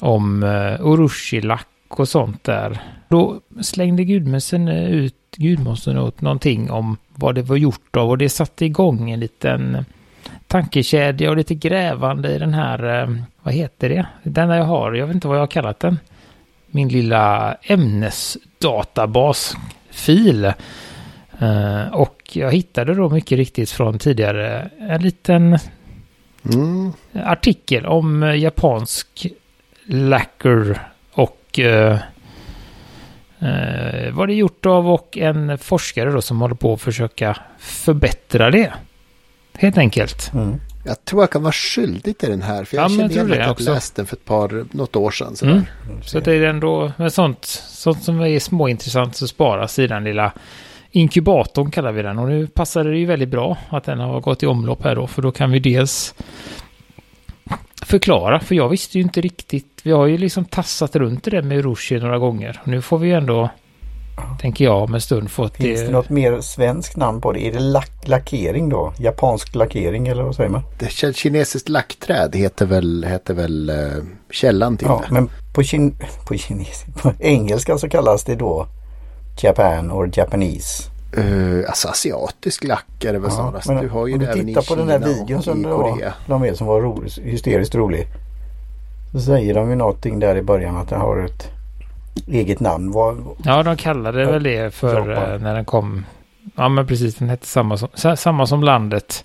om 0.00 0.42
uh, 0.42 0.80
och 1.88 2.08
sånt 2.08 2.44
där. 2.44 2.80
Då 3.08 3.40
slängde 3.62 4.04
gudmössen 4.04 4.68
eh, 4.68 4.90
ut 4.90 5.14
gudmonstern 5.36 5.98
åt 5.98 6.20
någonting 6.20 6.70
om 6.70 6.96
vad 7.14 7.34
det 7.34 7.42
var 7.42 7.56
gjort 7.56 7.96
av 7.96 8.08
och 8.08 8.18
det 8.18 8.28
satte 8.28 8.64
igång 8.64 9.10
en 9.10 9.20
liten 9.20 9.84
tankekedja 10.46 11.30
och 11.30 11.36
lite 11.36 11.54
grävande 11.54 12.34
i 12.34 12.38
den 12.38 12.54
här, 12.54 13.14
vad 13.42 13.54
heter 13.54 13.88
det? 13.88 14.06
Den 14.22 14.48
jag 14.48 14.64
har, 14.64 14.92
jag 14.92 15.06
vet 15.06 15.14
inte 15.14 15.28
vad 15.28 15.36
jag 15.36 15.42
har 15.42 15.46
kallat 15.46 15.80
den. 15.80 15.98
Min 16.66 16.88
lilla 16.88 17.54
ämnesdatabasfil. 17.62 20.52
Och 21.92 22.22
jag 22.32 22.52
hittade 22.52 22.94
då 22.94 23.10
mycket 23.10 23.38
riktigt 23.38 23.70
från 23.70 23.98
tidigare 23.98 24.70
en 24.78 25.02
liten 25.02 25.58
mm. 26.44 26.92
artikel 27.12 27.86
om 27.86 28.22
japansk 28.38 29.26
lacquer 29.84 30.80
och 31.12 31.58
eh, 31.58 31.98
eh, 33.38 34.12
vad 34.12 34.28
det 34.28 34.34
är 34.34 34.36
gjort 34.36 34.66
av 34.66 34.90
och 34.90 35.18
en 35.18 35.58
forskare 35.58 36.10
då 36.10 36.22
som 36.22 36.40
håller 36.40 36.54
på 36.54 36.72
att 36.72 36.80
försöka 36.80 37.36
förbättra 37.58 38.50
det. 38.50 38.72
Helt 39.54 39.78
enkelt. 39.78 40.32
Mm. 40.34 40.60
Jag 40.84 41.04
tror 41.04 41.22
jag 41.22 41.30
kan 41.30 41.42
vara 41.42 41.52
skyldig 41.52 42.18
till 42.18 42.30
den 42.30 42.42
här. 42.42 42.64
För 42.64 42.76
jag 42.76 42.84
ja, 42.84 42.88
känner 42.88 43.10
igen 43.10 43.32
att 43.50 43.60
jag 43.60 43.74
läste 43.74 44.02
den 44.02 44.06
för 44.06 44.16
ett 44.16 44.24
par, 44.24 44.66
något 44.70 44.96
år 44.96 45.10
sedan. 45.10 45.34
Mm. 45.42 45.64
Så 46.02 46.20
det 46.20 46.32
är 46.32 46.42
ändå 46.42 46.92
med 46.96 47.12
sånt, 47.12 47.44
sånt 47.68 48.02
som 48.02 48.20
är 48.20 48.38
småintressant 48.38 49.16
så 49.16 49.28
sparas 49.28 49.78
i 49.78 49.86
den 49.86 50.04
lilla 50.04 50.32
inkubatorn 50.90 51.70
kallar 51.70 51.92
vi 51.92 52.02
den. 52.02 52.18
Och 52.18 52.28
nu 52.28 52.46
passar 52.46 52.84
det 52.84 52.98
ju 52.98 53.06
väldigt 53.06 53.28
bra 53.28 53.56
att 53.68 53.84
den 53.84 53.98
har 53.98 54.20
gått 54.20 54.42
i 54.42 54.46
omlopp 54.46 54.84
här 54.84 54.94
då. 54.94 55.06
För 55.06 55.22
då 55.22 55.30
kan 55.30 55.50
vi 55.50 55.58
dels 55.58 56.14
förklara, 57.86 58.40
för 58.40 58.54
jag 58.54 58.68
visste 58.68 58.98
ju 58.98 59.04
inte 59.04 59.20
riktigt. 59.20 59.80
Vi 59.82 59.90
har 59.90 60.06
ju 60.06 60.18
liksom 60.18 60.44
tassat 60.44 60.96
runt 60.96 61.24
det 61.24 61.30
där 61.30 61.42
med 61.42 61.64
Rushi 61.64 62.00
några 62.00 62.18
gånger. 62.18 62.60
Nu 62.64 62.82
får 62.82 62.98
vi 62.98 63.08
ju 63.08 63.14
ändå, 63.14 63.50
tänker 64.40 64.64
jag, 64.64 64.82
om 64.82 64.94
en 64.94 65.00
stund 65.00 65.30
fått 65.30 65.56
Finns 65.56 65.80
det, 65.80 65.86
det 65.86 65.92
något 65.92 66.10
mer 66.10 66.40
svenskt 66.40 66.96
namn 66.96 67.20
på 67.20 67.32
det? 67.32 67.46
Är 67.46 67.52
det 67.52 67.60
lack, 67.60 68.08
lackering 68.08 68.68
då? 68.68 68.92
Japansk 68.98 69.54
lackering 69.54 70.08
eller 70.08 70.22
vad 70.22 70.34
säger 70.34 70.50
man? 70.50 70.62
Det 70.78 71.14
kinesiskt 71.14 71.68
lackträd 71.68 72.36
heter 72.36 72.66
väl, 72.66 73.04
heter 73.04 73.34
väl 73.34 73.70
uh, 73.70 74.04
källan 74.30 74.76
till 74.76 74.88
ja, 74.88 75.02
det. 75.08 75.14
Men 75.14 75.30
på, 75.54 75.62
kin 75.62 75.96
på, 76.28 76.34
kines 76.34 76.84
på 77.02 77.12
engelska 77.18 77.78
så 77.78 77.88
kallas 77.88 78.24
det 78.24 78.34
då 78.34 78.66
Japan 79.44 79.90
or 79.90 80.10
Japanese. 80.12 80.90
Uh, 81.18 81.64
alltså 81.68 81.88
asiatisk 81.88 82.64
lack 82.64 83.04
är 83.04 83.12
det 83.12 83.18
väl 83.18 83.30
snarast. 83.30 83.68
Men, 83.68 83.82
du 83.82 83.88
har 83.88 84.06
ju 84.06 84.14
om 84.14 84.18
du 84.18 84.26
tittar 84.26 84.62
på 84.62 84.74
den 84.74 84.86
där 84.86 84.98
videon 84.98 85.42
som 85.42 85.62
det 85.62 85.68
var, 85.68 86.12
de 86.26 86.44
är 86.44 86.54
som 86.54 86.66
var 86.66 86.80
ro, 86.80 87.04
hysteriskt 87.22 87.74
rolig. 87.74 88.06
Så 89.12 89.20
säger 89.20 89.54
de 89.54 89.70
ju 89.70 89.76
någonting 89.76 90.18
där 90.18 90.36
i 90.36 90.42
början 90.42 90.76
att 90.76 90.88
den 90.88 91.00
har 91.00 91.24
ett 91.24 91.50
eget 92.26 92.60
namn. 92.60 92.92
Var, 92.92 93.16
ja, 93.44 93.62
de 93.62 93.76
kallade 93.76 94.24
väl 94.24 94.42
det 94.42 94.74
för 94.74 95.10
uh, 95.10 95.42
när 95.42 95.54
den 95.54 95.64
kom. 95.64 96.04
Ja, 96.56 96.68
men 96.68 96.86
precis. 96.86 97.14
Den 97.14 97.28
hette 97.28 97.46
samma 97.46 97.76
som, 97.76 98.16
samma 98.16 98.46
som 98.46 98.62
landet. 98.62 99.24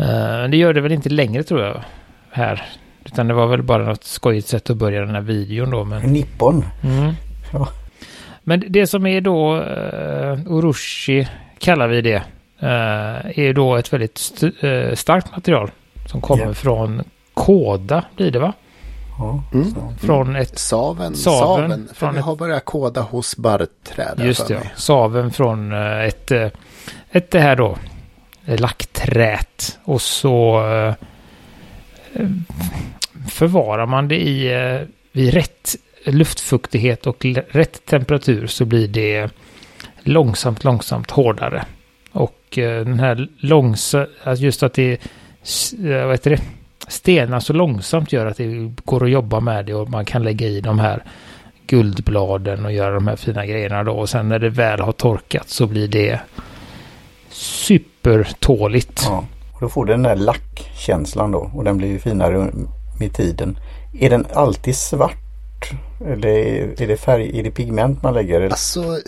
Uh, 0.00 0.50
det 0.50 0.56
gör 0.56 0.72
det 0.72 0.80
väl 0.80 0.92
inte 0.92 1.08
längre 1.08 1.42
tror 1.42 1.62
jag. 1.62 1.82
Här. 2.30 2.62
Utan 3.04 3.28
det 3.28 3.34
var 3.34 3.46
väl 3.46 3.62
bara 3.62 3.84
något 3.84 4.04
skojigt 4.04 4.48
sätt 4.48 4.70
att 4.70 4.76
börja 4.76 5.00
den 5.00 5.14
här 5.14 5.22
videon 5.22 5.70
då. 5.70 5.84
Men... 5.84 6.02
Nippon. 6.02 6.64
Mm. 6.82 7.12
Ja. 7.52 7.68
Men 8.44 8.64
det 8.68 8.86
som 8.86 9.06
är 9.06 9.20
då 9.20 9.56
uh, 9.56 10.52
Urushi 10.52 11.28
kallar 11.58 11.88
vi 11.88 12.00
det. 12.00 12.22
Uh, 12.62 13.38
är 13.38 13.52
då 13.52 13.76
ett 13.76 13.92
väldigt 13.92 14.18
st 14.18 14.66
uh, 14.66 14.94
starkt 14.94 15.30
material. 15.30 15.70
Som 16.06 16.20
kommer 16.20 16.42
yeah. 16.42 16.54
från 16.54 17.02
Koda 17.34 18.04
blir 18.16 18.30
det 18.30 18.38
va? 18.38 18.52
Mm. 19.52 19.74
Från 20.00 20.36
ett... 20.36 20.58
Saven. 20.58 21.14
Saven. 21.14 21.70
saven 21.70 21.88
för 21.94 22.12
vi 22.12 22.18
har 22.18 22.36
börjat 22.36 22.64
koda 22.64 23.00
hos 23.00 23.36
barrträd. 23.36 24.20
Just 24.24 24.48
det. 24.48 24.70
Saven 24.76 25.30
från 25.30 25.72
ett, 25.72 26.30
ett 27.10 27.30
det 27.30 27.40
här 27.40 27.56
då. 27.56 27.76
Lackträet. 28.44 29.78
Och 29.84 30.02
så 30.02 30.62
förvarar 33.28 33.86
man 33.86 34.08
det 34.08 34.20
i 34.28 34.50
vid 35.12 35.34
rätt 35.34 35.76
luftfuktighet 36.04 37.06
och 37.06 37.26
rätt 37.48 37.86
temperatur 37.86 38.46
så 38.46 38.64
blir 38.64 38.88
det 38.88 39.30
långsamt, 40.02 40.64
långsamt 40.64 41.10
hårdare. 41.10 41.64
Och 42.12 42.58
eh, 42.58 42.84
den 42.84 43.00
här 43.00 43.28
långsamt, 43.36 44.08
just 44.36 44.62
att 44.62 44.74
det, 44.74 44.92
eh, 44.92 46.04
vad 46.04 46.10
heter 46.10 46.30
det, 46.30 46.40
stenar 46.88 47.40
så 47.40 47.52
långsamt 47.52 48.12
gör 48.12 48.26
att 48.26 48.36
det 48.36 48.72
går 48.84 49.04
att 49.04 49.10
jobba 49.10 49.40
med 49.40 49.66
det 49.66 49.74
och 49.74 49.90
man 49.90 50.04
kan 50.04 50.22
lägga 50.22 50.46
i 50.46 50.60
de 50.60 50.78
här 50.78 51.04
guldbladen 51.66 52.64
och 52.64 52.72
göra 52.72 52.94
de 52.94 53.06
här 53.06 53.16
fina 53.16 53.46
grejerna 53.46 53.84
då. 53.84 53.92
Och 53.92 54.08
sen 54.08 54.28
när 54.28 54.38
det 54.38 54.50
väl 54.50 54.80
har 54.80 54.92
torkat 54.92 55.48
så 55.48 55.66
blir 55.66 55.88
det 55.88 56.20
supertåligt. 57.30 59.02
Ja, 59.06 59.24
och 59.54 59.60
då 59.60 59.68
får 59.68 59.84
du 59.84 59.92
den 59.92 60.02
där 60.02 60.16
lackkänslan 60.16 61.32
då 61.32 61.50
och 61.54 61.64
den 61.64 61.76
blir 61.76 61.88
ju 61.88 61.98
finare 61.98 62.50
med 62.98 63.14
tiden. 63.14 63.58
Är 64.00 64.10
den 64.10 64.26
alltid 64.34 64.76
svart 64.76 65.21
eller 66.06 66.28
är 66.82 66.86
det 66.86 66.96
färg, 66.96 67.38
är 67.38 67.42
det 67.42 67.50
pigment 67.50 68.02
man 68.02 68.14
lägger? 68.14 68.40
Alltså, 68.40 69.00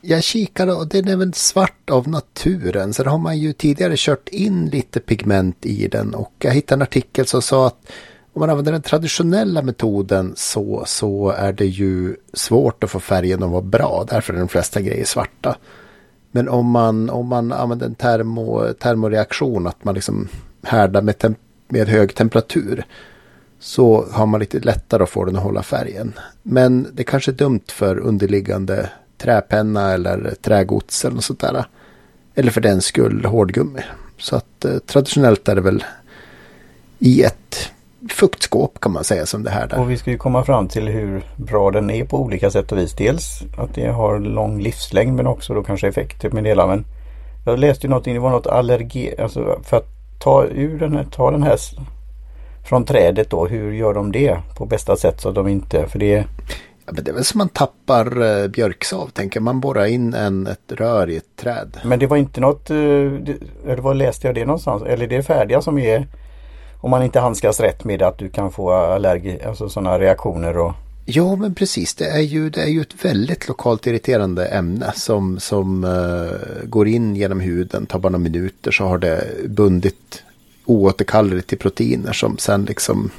jag 0.00 0.22
kikade 0.22 0.72
och 0.72 0.88
den 0.88 1.08
är 1.08 1.16
väl 1.16 1.34
svart 1.34 1.90
av 1.90 2.08
naturen. 2.08 2.92
Sen 2.92 3.06
har 3.06 3.18
man 3.18 3.38
ju 3.38 3.52
tidigare 3.52 3.94
kört 3.96 4.28
in 4.28 4.66
lite 4.66 5.00
pigment 5.00 5.66
i 5.66 5.88
den 5.88 6.14
och 6.14 6.32
jag 6.38 6.52
hittade 6.52 6.78
en 6.78 6.82
artikel 6.82 7.26
som 7.26 7.42
sa 7.42 7.66
att 7.66 7.92
om 8.32 8.40
man 8.40 8.50
använder 8.50 8.72
den 8.72 8.82
traditionella 8.82 9.62
metoden 9.62 10.32
så, 10.36 10.82
så 10.86 11.30
är 11.30 11.52
det 11.52 11.66
ju 11.66 12.16
svårt 12.32 12.84
att 12.84 12.90
få 12.90 13.00
färgen 13.00 13.42
att 13.42 13.50
vara 13.50 13.62
bra. 13.62 14.06
Därför 14.10 14.34
är 14.34 14.38
de 14.38 14.48
flesta 14.48 14.80
grejer 14.80 15.04
svarta. 15.04 15.56
Men 16.30 16.48
om 16.48 16.70
man, 16.70 17.10
om 17.10 17.26
man 17.26 17.52
använder 17.52 17.86
en 17.86 17.94
termo, 17.94 18.72
termoreaktion, 18.72 19.66
att 19.66 19.84
man 19.84 19.94
liksom 19.94 20.28
härdar 20.62 21.02
med, 21.02 21.34
med 21.68 21.88
hög 21.88 22.14
temperatur 22.14 22.84
så 23.64 24.06
har 24.12 24.26
man 24.26 24.40
lite 24.40 24.58
lättare 24.58 25.02
att 25.02 25.08
få 25.08 25.24
den 25.24 25.36
att 25.36 25.42
hålla 25.42 25.62
färgen. 25.62 26.12
Men 26.42 26.86
det 26.92 27.04
kanske 27.04 27.30
är 27.30 27.32
dumt 27.32 27.64
för 27.68 27.98
underliggande 27.98 28.90
träpenna 29.18 29.92
eller 29.92 30.34
trägods 30.42 31.04
eller 31.04 31.14
något 31.14 31.24
sånt 31.24 31.40
där. 31.40 31.64
Eller 32.34 32.50
för 32.50 32.60
den 32.60 32.82
skull 32.82 33.24
hårdgummi. 33.24 33.80
Så 34.18 34.36
att 34.36 34.64
eh, 34.64 34.78
traditionellt 34.78 35.48
är 35.48 35.54
det 35.54 35.60
väl 35.60 35.84
i 36.98 37.22
ett 37.22 37.70
fuktskåp 38.10 38.80
kan 38.80 38.92
man 38.92 39.04
säga 39.04 39.26
som 39.26 39.42
det 39.42 39.50
här. 39.50 39.66
Där. 39.66 39.80
Och 39.80 39.90
vi 39.90 39.96
ska 39.96 40.10
ju 40.10 40.18
komma 40.18 40.44
fram 40.44 40.68
till 40.68 40.88
hur 40.88 41.24
bra 41.36 41.70
den 41.70 41.90
är 41.90 42.04
på 42.04 42.20
olika 42.20 42.50
sätt 42.50 42.72
och 42.72 42.78
vis. 42.78 42.94
Dels 42.96 43.42
att 43.58 43.74
det 43.74 43.86
har 43.86 44.18
lång 44.18 44.60
livslängd 44.60 45.16
men 45.16 45.26
också 45.26 45.54
då 45.54 45.62
kanske 45.62 45.88
effekter 45.88 46.18
typ 46.18 46.32
med 46.32 46.44
delar. 46.44 46.66
Men 46.66 46.84
jag 47.46 47.58
läste 47.58 47.86
ju 47.86 47.90
någonting, 47.90 48.14
det 48.14 48.20
var 48.20 48.30
något 48.30 48.46
allergi, 48.46 49.14
alltså 49.18 49.60
för 49.62 49.76
att 49.76 49.88
ta 50.18 50.44
ur 50.44 50.78
den 50.78 50.96
här, 50.96 51.04
ta 51.04 51.30
den 51.30 51.42
här 51.42 51.58
från 52.64 52.84
trädet 52.84 53.30
då. 53.30 53.46
Hur 53.46 53.72
gör 53.72 53.94
de 53.94 54.12
det 54.12 54.38
på 54.58 54.66
bästa 54.66 54.96
sätt 54.96 55.20
så 55.20 55.28
att 55.28 55.34
de 55.34 55.48
inte, 55.48 55.88
för 55.88 55.98
det 55.98 56.24
Ja, 56.86 56.92
men 56.92 57.04
det 57.04 57.10
är 57.10 57.14
väl 57.14 57.24
som 57.24 57.38
man 57.38 57.48
tappar 57.48 58.22
uh, 58.22 58.48
björksav, 58.48 59.08
tänker 59.08 59.40
man 59.40 59.60
borrar 59.60 59.86
in 59.86 60.14
en, 60.14 60.46
ett 60.46 60.72
rör 60.72 61.10
i 61.10 61.16
ett 61.16 61.36
träd. 61.36 61.80
Men 61.84 61.98
det 61.98 62.06
var 62.06 62.16
inte 62.16 62.40
något, 62.40 62.70
eller 62.70 63.76
vad 63.76 63.96
läste 63.96 64.26
jag 64.26 64.34
det 64.34 64.44
någonstans? 64.44 64.82
Eller 64.82 65.06
det 65.06 65.16
är 65.16 65.22
färdiga 65.22 65.62
som 65.62 65.78
är, 65.78 66.06
om 66.80 66.90
man 66.90 67.02
inte 67.02 67.20
handskas 67.20 67.60
rätt 67.60 67.84
med 67.84 68.02
att 68.02 68.18
du 68.18 68.28
kan 68.28 68.52
få 68.52 68.70
allergi, 68.70 69.38
alltså 69.46 69.68
sådana 69.68 69.98
reaktioner 69.98 70.58
och 70.58 70.72
Ja 71.06 71.36
men 71.36 71.54
precis, 71.54 71.94
det 71.94 72.06
är 72.06 72.20
ju, 72.20 72.50
det 72.50 72.62
är 72.62 72.66
ju 72.66 72.80
ett 72.80 73.04
väldigt 73.04 73.48
lokalt 73.48 73.86
irriterande 73.86 74.46
ämne 74.46 74.92
som, 74.94 75.40
som 75.40 75.84
uh, 75.84 76.64
går 76.64 76.88
in 76.88 77.16
genom 77.16 77.40
huden, 77.40 77.86
tar 77.86 77.98
bara 77.98 78.08
några 78.08 78.22
minuter 78.22 78.70
så 78.70 78.84
har 78.84 78.98
det 78.98 79.24
bundit 79.48 80.23
oåterkalleligt 80.64 81.48
till 81.48 81.58
proteiner 81.58 82.12
som 82.12 82.38
sen 82.38 82.64
liksom 82.64 83.10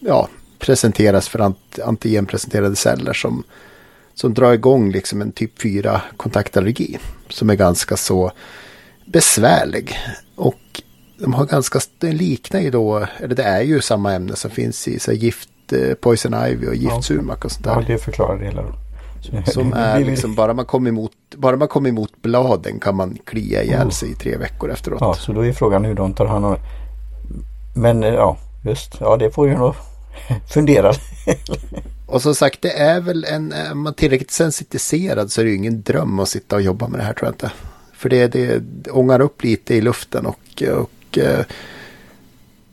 ja, 0.00 0.28
presenteras 0.58 1.28
för 1.28 1.38
ant 1.38 1.78
antigenpresenterade 1.84 2.76
celler 2.76 3.12
som 3.12 3.44
som 4.14 4.34
drar 4.34 4.52
igång 4.52 4.90
liksom 4.90 5.20
en 5.20 5.32
typ 5.32 5.62
4 5.62 6.00
kontaktallergi. 6.16 6.98
Som 7.28 7.50
är 7.50 7.54
ganska 7.54 7.96
så 7.96 8.32
besvärlig. 9.04 9.96
Och 10.36 10.82
de 11.18 11.34
har 11.34 11.46
ganska, 11.46 11.78
den 11.98 12.16
liknar 12.16 12.60
ju 12.60 12.70
då, 12.70 13.06
eller 13.18 13.34
det 13.34 13.42
är 13.42 13.60
ju 13.60 13.80
samma 13.80 14.12
ämne 14.12 14.36
som 14.36 14.50
finns 14.50 14.88
i 14.88 14.98
så 14.98 15.12
gift, 15.12 15.72
eh, 15.72 15.94
poison 15.94 16.34
ivy 16.46 16.66
och 16.66 16.74
giftsumak 16.74 17.44
och 17.44 17.52
sånt 17.52 17.64
där. 17.64 17.72
Ja, 17.72 17.82
det 17.86 17.98
förklarar 17.98 18.38
det 18.38 18.44
hela. 18.44 18.62
Som 19.46 19.72
är 19.76 20.04
liksom, 20.04 20.34
bara 20.34 20.54
man 20.54 20.64
kommer 20.64 20.88
emot, 20.88 21.12
bara 21.36 21.56
man 21.56 21.68
kommer 21.68 21.88
emot 21.88 22.12
bladen 22.22 22.80
kan 22.80 22.96
man 22.96 23.18
klia 23.24 23.62
ihjäl 23.62 23.90
sig 23.92 24.10
i 24.10 24.14
tre 24.14 24.36
veckor 24.36 24.70
efteråt. 24.70 24.98
Ja, 25.00 25.14
så 25.14 25.32
då 25.32 25.46
är 25.46 25.52
frågan 25.52 25.84
hur 25.84 25.94
de 25.94 26.14
tar 26.14 26.26
hand 26.26 26.44
om 26.44 26.52
det. 26.52 26.60
Men 27.74 28.04
eh, 28.04 28.14
ja, 28.14 28.36
just, 28.62 28.96
ja 29.00 29.16
det 29.16 29.30
får 29.30 29.48
ju 29.48 29.58
nog 29.58 29.74
fundera. 30.54 30.92
och 32.06 32.22
som 32.22 32.34
sagt, 32.34 32.62
det 32.62 32.72
är 32.72 33.00
väl 33.00 33.24
en, 33.24 33.52
är 33.52 33.74
man 33.74 33.94
tillräckligt 33.94 34.30
sensitiserad 34.30 35.32
så 35.32 35.40
är 35.40 35.44
det 35.44 35.50
ju 35.50 35.56
ingen 35.56 35.82
dröm 35.82 36.18
att 36.18 36.28
sitta 36.28 36.56
och 36.56 36.62
jobba 36.62 36.88
med 36.88 37.00
det 37.00 37.04
här 37.04 37.12
tror 37.12 37.26
jag 37.26 37.34
inte. 37.34 37.52
För 37.92 38.08
det, 38.08 38.26
det 38.26 38.62
ångar 38.90 39.20
upp 39.20 39.42
lite 39.42 39.74
i 39.74 39.80
luften 39.80 40.26
och, 40.26 40.62
och 40.72 41.18
eh, 41.18 41.44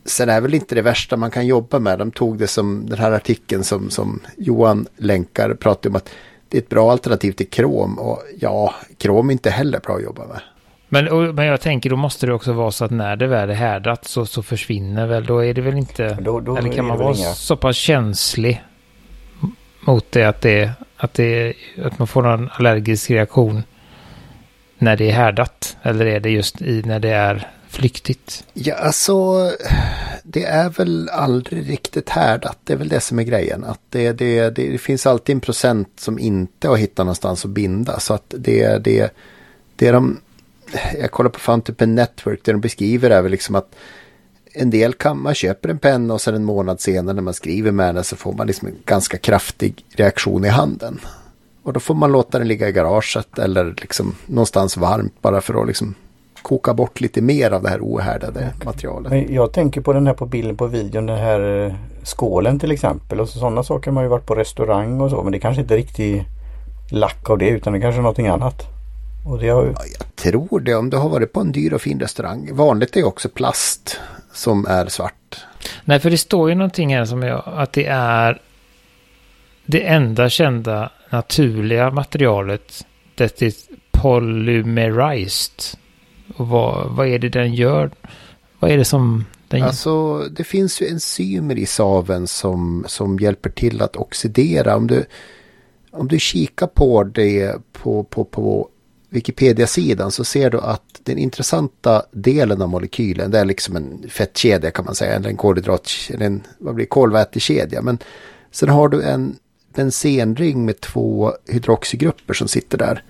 sen 0.04 0.28
är 0.28 0.40
väl 0.40 0.54
inte 0.54 0.74
det 0.74 0.82
värsta 0.82 1.16
man 1.16 1.30
kan 1.30 1.46
jobba 1.46 1.78
med. 1.78 1.98
De 1.98 2.10
tog 2.10 2.38
det 2.38 2.46
som 2.46 2.86
den 2.88 2.98
här 2.98 3.12
artikeln 3.12 3.64
som, 3.64 3.90
som 3.90 4.20
Johan 4.36 4.86
länkar 4.96 5.54
pratade 5.54 5.88
om 5.88 5.96
att 5.96 6.08
det 6.48 6.58
är 6.58 6.62
ett 6.62 6.68
bra 6.68 6.92
alternativ 6.92 7.32
till 7.32 7.48
krom. 7.48 7.98
Och 7.98 8.22
ja, 8.40 8.74
krom 8.98 9.28
är 9.28 9.32
inte 9.32 9.50
heller 9.50 9.80
bra 9.80 9.96
att 9.96 10.02
jobba 10.02 10.26
med. 10.26 10.40
Men, 10.92 11.08
och, 11.08 11.34
men 11.34 11.46
jag 11.46 11.60
tänker 11.60 11.90
då 11.90 11.96
måste 11.96 12.26
det 12.26 12.32
också 12.32 12.52
vara 12.52 12.70
så 12.70 12.84
att 12.84 12.90
när 12.90 13.16
det 13.16 13.26
väl 13.26 13.50
är 13.50 13.54
härdat 13.54 14.04
så, 14.04 14.26
så 14.26 14.42
försvinner 14.42 15.06
väl, 15.06 15.26
då 15.26 15.44
är 15.44 15.54
det 15.54 15.60
väl 15.60 15.76
inte, 15.76 16.14
då, 16.20 16.40
då 16.40 16.56
eller 16.56 16.72
kan 16.72 16.84
man 16.84 16.98
vara 16.98 17.14
inga... 17.14 17.32
så 17.32 17.56
pass 17.56 17.76
känslig 17.76 18.62
mot 19.80 20.12
det 20.12 20.24
att, 20.24 20.40
det 20.40 20.70
att, 20.96 21.14
det 21.14 21.54
att 21.84 21.98
man 21.98 22.08
får 22.08 22.28
en 22.28 22.50
allergisk 22.52 23.10
reaktion 23.10 23.62
när 24.78 24.96
det 24.96 25.10
är 25.10 25.12
härdat? 25.12 25.76
Eller 25.82 26.06
är 26.06 26.20
det 26.20 26.30
just 26.30 26.62
i 26.62 26.82
när 26.82 27.00
det 27.00 27.10
är 27.10 27.48
flyktigt? 27.68 28.44
Ja, 28.52 28.74
alltså 28.74 29.50
det 30.22 30.44
är 30.44 30.68
väl 30.68 31.08
aldrig 31.08 31.70
riktigt 31.70 32.08
härdat. 32.08 32.58
Det 32.64 32.72
är 32.72 32.76
väl 32.76 32.88
det 32.88 33.00
som 33.00 33.18
är 33.18 33.22
grejen. 33.22 33.64
Att 33.64 33.80
det, 33.90 34.12
det, 34.12 34.50
det, 34.50 34.78
finns 34.78 35.06
alltid 35.06 35.34
en 35.34 35.40
procent 35.40 35.88
som 35.96 36.18
inte 36.18 36.68
har 36.68 36.76
hittat 36.76 37.06
någonstans 37.06 37.44
att 37.44 37.50
binda. 37.50 38.00
Så 38.00 38.14
att 38.14 38.34
det, 38.38 38.84
det, 38.84 39.14
det 39.76 39.88
är 39.88 39.92
de... 39.92 40.20
Jag 41.00 41.10
kollar 41.10 41.30
på 41.30 41.40
Fountain 41.40 41.94
Network. 41.94 42.40
Det 42.44 42.52
de 42.52 42.60
beskriver 42.60 43.10
är 43.10 43.22
väl 43.22 43.30
liksom 43.30 43.54
att 43.54 43.74
en 44.54 44.70
del 44.70 44.92
kan 44.92 45.22
man 45.22 45.34
köper 45.34 45.68
en 45.68 45.78
penna 45.78 46.14
och 46.14 46.20
sen 46.20 46.34
en 46.34 46.44
månad 46.44 46.80
senare 46.80 47.14
när 47.14 47.22
man 47.22 47.34
skriver 47.34 47.72
med 47.72 47.94
den 47.94 48.04
så 48.04 48.16
får 48.16 48.32
man 48.32 48.46
liksom 48.46 48.68
en 48.68 48.76
ganska 48.84 49.18
kraftig 49.18 49.84
reaktion 49.96 50.44
i 50.44 50.48
handen. 50.48 51.00
Och 51.62 51.72
då 51.72 51.80
får 51.80 51.94
man 51.94 52.12
låta 52.12 52.38
den 52.38 52.48
ligga 52.48 52.68
i 52.68 52.72
garaget 52.72 53.38
eller 53.38 53.74
liksom 53.80 54.14
någonstans 54.26 54.76
varmt 54.76 55.22
bara 55.22 55.40
för 55.40 55.60
att 55.62 55.66
liksom 55.66 55.94
koka 56.42 56.74
bort 56.74 57.00
lite 57.00 57.22
mer 57.22 57.50
av 57.50 57.62
det 57.62 57.68
här 57.68 57.80
ohärdade 57.80 58.52
materialet. 58.64 59.12
Men 59.12 59.34
jag 59.34 59.52
tänker 59.52 59.80
på 59.80 59.92
den 59.92 60.06
här 60.06 60.14
på 60.14 60.26
bilden 60.26 60.56
på 60.56 60.66
videon, 60.66 61.06
den 61.06 61.18
här 61.18 61.66
eh, 61.66 61.74
skålen 62.02 62.58
till 62.58 62.70
exempel. 62.70 63.20
Och 63.20 63.28
sådana 63.28 63.62
saker 63.62 63.90
har 63.90 63.94
man 63.94 64.04
ju 64.04 64.10
varit 64.10 64.26
på 64.26 64.34
restaurang 64.34 65.00
och 65.00 65.10
så 65.10 65.22
men 65.22 65.32
det 65.32 65.38
kanske 65.38 65.62
inte 65.62 65.74
är 65.74 65.78
riktigt 65.78 66.22
lack 66.90 67.30
av 67.30 67.38
det 67.38 67.48
utan 67.48 67.72
det 67.72 67.80
kanske 67.80 68.00
är 68.00 68.02
någonting 68.02 68.26
annat. 68.26 68.72
Och 69.24 69.38
det 69.38 69.48
har 69.48 69.64
ju... 69.64 69.70
ja, 69.70 69.84
jag 69.98 70.16
tror 70.16 70.60
det 70.60 70.74
om 70.74 70.90
du 70.90 70.96
har 70.96 71.08
varit 71.08 71.32
på 71.32 71.40
en 71.40 71.52
dyr 71.52 71.72
och 71.72 71.82
fin 71.82 72.00
restaurang. 72.00 72.50
Vanligt 72.52 72.96
är 72.96 73.04
också 73.04 73.28
plast 73.28 74.00
som 74.32 74.66
är 74.66 74.86
svart. 74.86 75.46
Nej, 75.84 76.00
för 76.00 76.10
det 76.10 76.18
står 76.18 76.48
ju 76.48 76.54
någonting 76.54 76.94
här 76.94 77.04
som 77.04 77.22
är 77.22 77.58
att 77.60 77.72
det 77.72 77.86
är 77.86 78.40
det 79.66 79.86
enda 79.86 80.28
kända 80.28 80.90
naturliga 81.10 81.90
materialet. 81.90 82.86
Det 83.14 83.42
är 83.42 83.52
polymerized. 83.90 85.78
Och 86.36 86.48
vad, 86.48 86.90
vad 86.90 87.06
är 87.06 87.18
det 87.18 87.28
den 87.28 87.54
gör? 87.54 87.90
Vad 88.58 88.70
är 88.70 88.78
det 88.78 88.84
som 88.84 89.26
den 89.48 89.60
gör? 89.60 89.66
Alltså 89.66 90.18
det 90.18 90.44
finns 90.44 90.82
ju 90.82 90.86
enzymer 90.86 91.58
i 91.58 91.66
saven 91.66 92.26
som, 92.26 92.84
som 92.88 93.18
hjälper 93.18 93.50
till 93.50 93.82
att 93.82 93.96
oxidera. 93.96 94.76
Om 94.76 94.86
du, 94.86 95.04
om 95.90 96.08
du 96.08 96.18
kikar 96.18 96.66
på 96.66 97.04
det 97.04 97.56
på, 97.72 98.04
på, 98.04 98.24
på 98.24 98.68
Wikipedia-sidan 99.12 100.10
så 100.10 100.24
ser 100.24 100.50
du 100.50 100.60
att 100.60 101.00
den 101.02 101.18
intressanta 101.18 102.02
delen 102.10 102.62
av 102.62 102.68
molekylen 102.68 103.30
det 103.30 103.38
är 103.38 103.44
liksom 103.44 103.76
en 103.76 104.04
fettkedja 104.08 104.70
kan 104.70 104.84
man 104.84 104.94
säga. 104.94 105.14
Eller 105.14 105.28
en 105.28 105.36
kolhydrat, 105.36 105.90
eller 106.10 106.26
en 106.26 106.42
vad 106.58 106.74
blir 106.74 106.86
kolvätekedja. 106.86 107.82
Men 107.82 107.98
sen 108.50 108.68
har 108.68 108.88
du 108.88 109.02
en 109.02 109.36
bensenring 109.74 110.64
med 110.64 110.80
två 110.80 111.32
hydroxygrupper 111.46 112.34
som 112.34 112.48
sitter 112.48 112.78
där. 112.78 113.04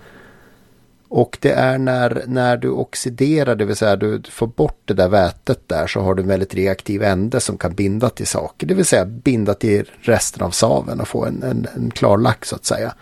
Och 1.08 1.38
det 1.40 1.52
är 1.52 1.78
när, 1.78 2.24
när 2.26 2.56
du 2.56 2.68
oxiderar, 2.68 3.54
det 3.56 3.64
vill 3.64 3.76
säga 3.76 3.96
du 3.96 4.22
får 4.30 4.46
bort 4.46 4.80
det 4.84 4.94
där 4.94 5.08
vätet 5.08 5.68
där 5.68 5.86
så 5.86 6.00
har 6.00 6.14
du 6.14 6.22
en 6.22 6.28
väldigt 6.28 6.54
reaktiv 6.54 7.02
ände 7.02 7.40
som 7.40 7.58
kan 7.58 7.74
binda 7.74 8.10
till 8.10 8.26
saker. 8.26 8.66
Det 8.66 8.74
vill 8.74 8.84
säga 8.84 9.04
binda 9.04 9.54
till 9.54 9.90
resten 10.00 10.42
av 10.42 10.50
saven 10.50 11.00
och 11.00 11.08
få 11.08 11.24
en, 11.24 11.42
en, 11.42 11.66
en 11.74 11.90
klar 11.90 12.18
lack 12.18 12.44
så 12.44 12.56
att 12.56 12.64
säga. 12.64 12.94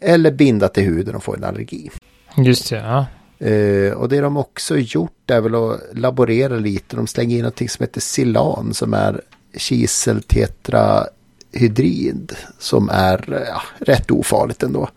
Eller 0.00 0.30
binda 0.30 0.68
till 0.68 0.82
huden 0.82 1.14
och 1.14 1.24
få 1.24 1.34
en 1.34 1.44
allergi. 1.44 1.90
Just 2.36 2.70
det, 2.70 2.76
ja. 2.76 3.06
Uh, 3.42 3.92
och 3.92 4.08
det 4.08 4.20
de 4.20 4.36
också 4.36 4.76
gjort 4.76 5.30
är 5.30 5.40
väl 5.40 5.54
att 5.54 5.80
laborera 5.92 6.56
lite. 6.56 6.96
De 6.96 7.06
slänger 7.06 7.38
in 7.38 7.44
något 7.44 7.70
som 7.70 7.82
heter 7.82 8.00
silan 8.00 8.74
som 8.74 8.94
är 8.94 9.20
kiseltetrahydrid 9.56 12.32
som 12.58 12.88
är 12.92 13.44
ja, 13.48 13.62
rätt 13.78 14.10
ofarligt 14.10 14.62
ändå. 14.62 14.88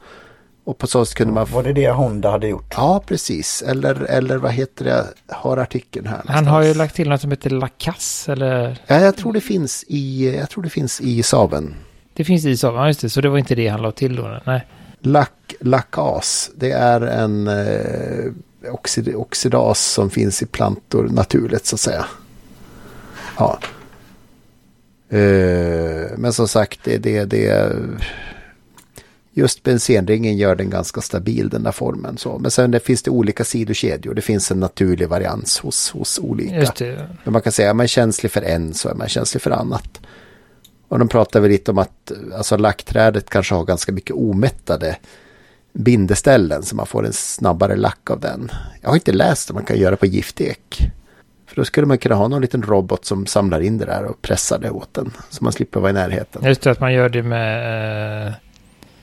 Och 0.64 0.78
på 0.78 0.88
så 0.88 1.06
sätt 1.06 1.18
kunde 1.18 1.34
man... 1.34 1.48
Var 1.52 1.64
det 1.64 1.74
det 1.74 1.90
Honda 1.90 2.32
hade 2.32 2.48
gjort? 2.48 2.74
Ja, 2.78 3.04
precis. 3.06 3.64
Eller, 3.68 4.04
eller 4.04 4.38
vad 4.38 4.52
heter 4.52 4.86
det? 4.86 5.06
Har 5.28 5.58
artikeln 5.58 6.06
här. 6.06 6.14
Någonstans. 6.14 6.36
Han 6.36 6.48
har 6.48 6.64
ju 6.64 6.74
lagt 6.74 6.96
till 6.96 7.10
något 7.10 7.22
som 7.22 7.32
heter 7.32 7.50
Lacasse 7.50 8.32
eller? 8.32 8.78
Ja, 8.88 9.00
jag 9.00 9.18
tror 9.18 9.34
det 9.34 9.42
finns 9.42 9.86
i, 9.88 10.36
jag 10.38 10.50
tror 10.50 10.64
det 10.64 10.70
finns 10.70 11.02
i 11.02 11.24
Saben. 11.24 11.76
Det 12.14 12.24
finns 12.24 12.46
i 12.46 12.58
Saben, 12.58 12.80
ja 12.80 12.88
just 12.88 13.02
det. 13.02 13.10
Så 13.10 13.22
det 13.22 13.30
var 13.30 13.38
inte 13.38 13.56
det 13.56 13.68
han 13.68 13.82
la 13.82 13.92
till 13.92 14.16
då? 14.16 14.40
Nej. 14.46 14.68
Lac, 15.00 15.30
Lacas, 15.60 16.52
det 16.56 16.72
är 16.72 17.02
en 17.02 17.48
eh, 17.48 18.32
oxid, 18.74 19.16
oxidas 19.16 19.86
som 19.86 20.10
finns 20.10 20.42
i 20.42 20.46
plantor 20.46 21.10
naturligt 21.12 21.66
så 21.66 21.76
att 21.76 21.80
säga. 21.80 22.06
Ja. 23.38 23.60
Eh, 25.10 26.18
men 26.18 26.34
som 26.34 26.48
sagt, 26.48 26.80
det, 26.84 26.98
det, 26.98 27.26
det 27.26 27.74
just 29.38 29.64
bensenringen 29.64 30.38
gör 30.38 30.56
den 30.56 30.70
ganska 30.70 31.02
stabil 31.02 31.50
den 31.50 31.64
där 31.64 31.72
formen. 31.72 32.18
Så. 32.18 32.40
Men 32.40 32.52
sen 32.52 32.72
det 32.72 32.80
finns 32.80 33.04
det 33.04 33.12
olika 33.12 33.44
sidokedjor. 33.44 34.14
Det 34.14 34.22
finns 34.22 34.52
en 34.52 34.60
naturlig 34.60 35.10
varians 35.10 35.60
hos, 35.60 35.92
hos 35.92 36.20
olika. 36.20 36.56
Men 37.24 37.34
man 37.34 37.42
kan 37.42 37.52
säga 37.52 37.70
att 37.70 37.76
man 37.76 37.84
är 37.84 37.88
känslig 37.88 38.32
för 38.32 38.42
en 38.42 38.74
så 38.74 38.90
är 38.90 38.94
man 38.94 39.10
känslig 39.10 39.42
för 39.42 39.52
annat. 39.52 40.00
Och 40.88 41.00
de 41.00 41.08
pratar 41.08 41.40
väl 41.40 41.52
lite 41.52 41.72
om 41.72 41.78
att 41.78 42.12
alltså, 42.36 42.58
lackträdet 42.58 43.30
kanske 43.30 43.56
har 43.56 43.66
ganska 43.66 43.92
mycket 43.92 44.16
omättade 44.16 44.98
bindeställen 45.74 46.64
så 46.64 46.76
man 46.76 46.86
får 46.86 47.06
en 47.06 47.14
snabbare 47.14 47.76
lack 47.76 48.12
av 48.12 48.20
den. 48.20 48.52
Jag 48.82 48.90
har 48.90 48.96
inte 48.96 49.12
läst 49.12 49.50
om 49.50 49.54
man 49.54 49.66
kan 49.66 49.78
göra 49.78 49.96
på 49.96 50.06
giftek. 50.06 50.92
För 51.48 51.56
då 51.56 51.66
skulle 51.66 51.88
man 51.88 51.98
kunna 51.98 52.16
ha 52.16 52.28
någon 52.28 52.42
liten 52.42 52.62
robot 52.62 53.06
som 53.06 53.26
samlar 53.26 53.62
in 53.62 53.78
det 53.78 53.86
där 53.86 54.06
och 54.06 54.22
pressar 54.22 54.60
det 54.60 54.70
åt 54.70 54.94
den. 54.94 55.12
Så 55.30 55.44
man 55.44 55.54
slipper 55.54 55.80
vara 55.80 55.90
i 55.90 55.94
närheten. 55.94 56.46
Just 56.46 56.62
det, 56.62 56.72
att 56.72 56.80
man 56.80 56.94
gör 56.94 57.10
det 57.10 57.24
med... 57.24 58.28
Eh... 58.28 58.34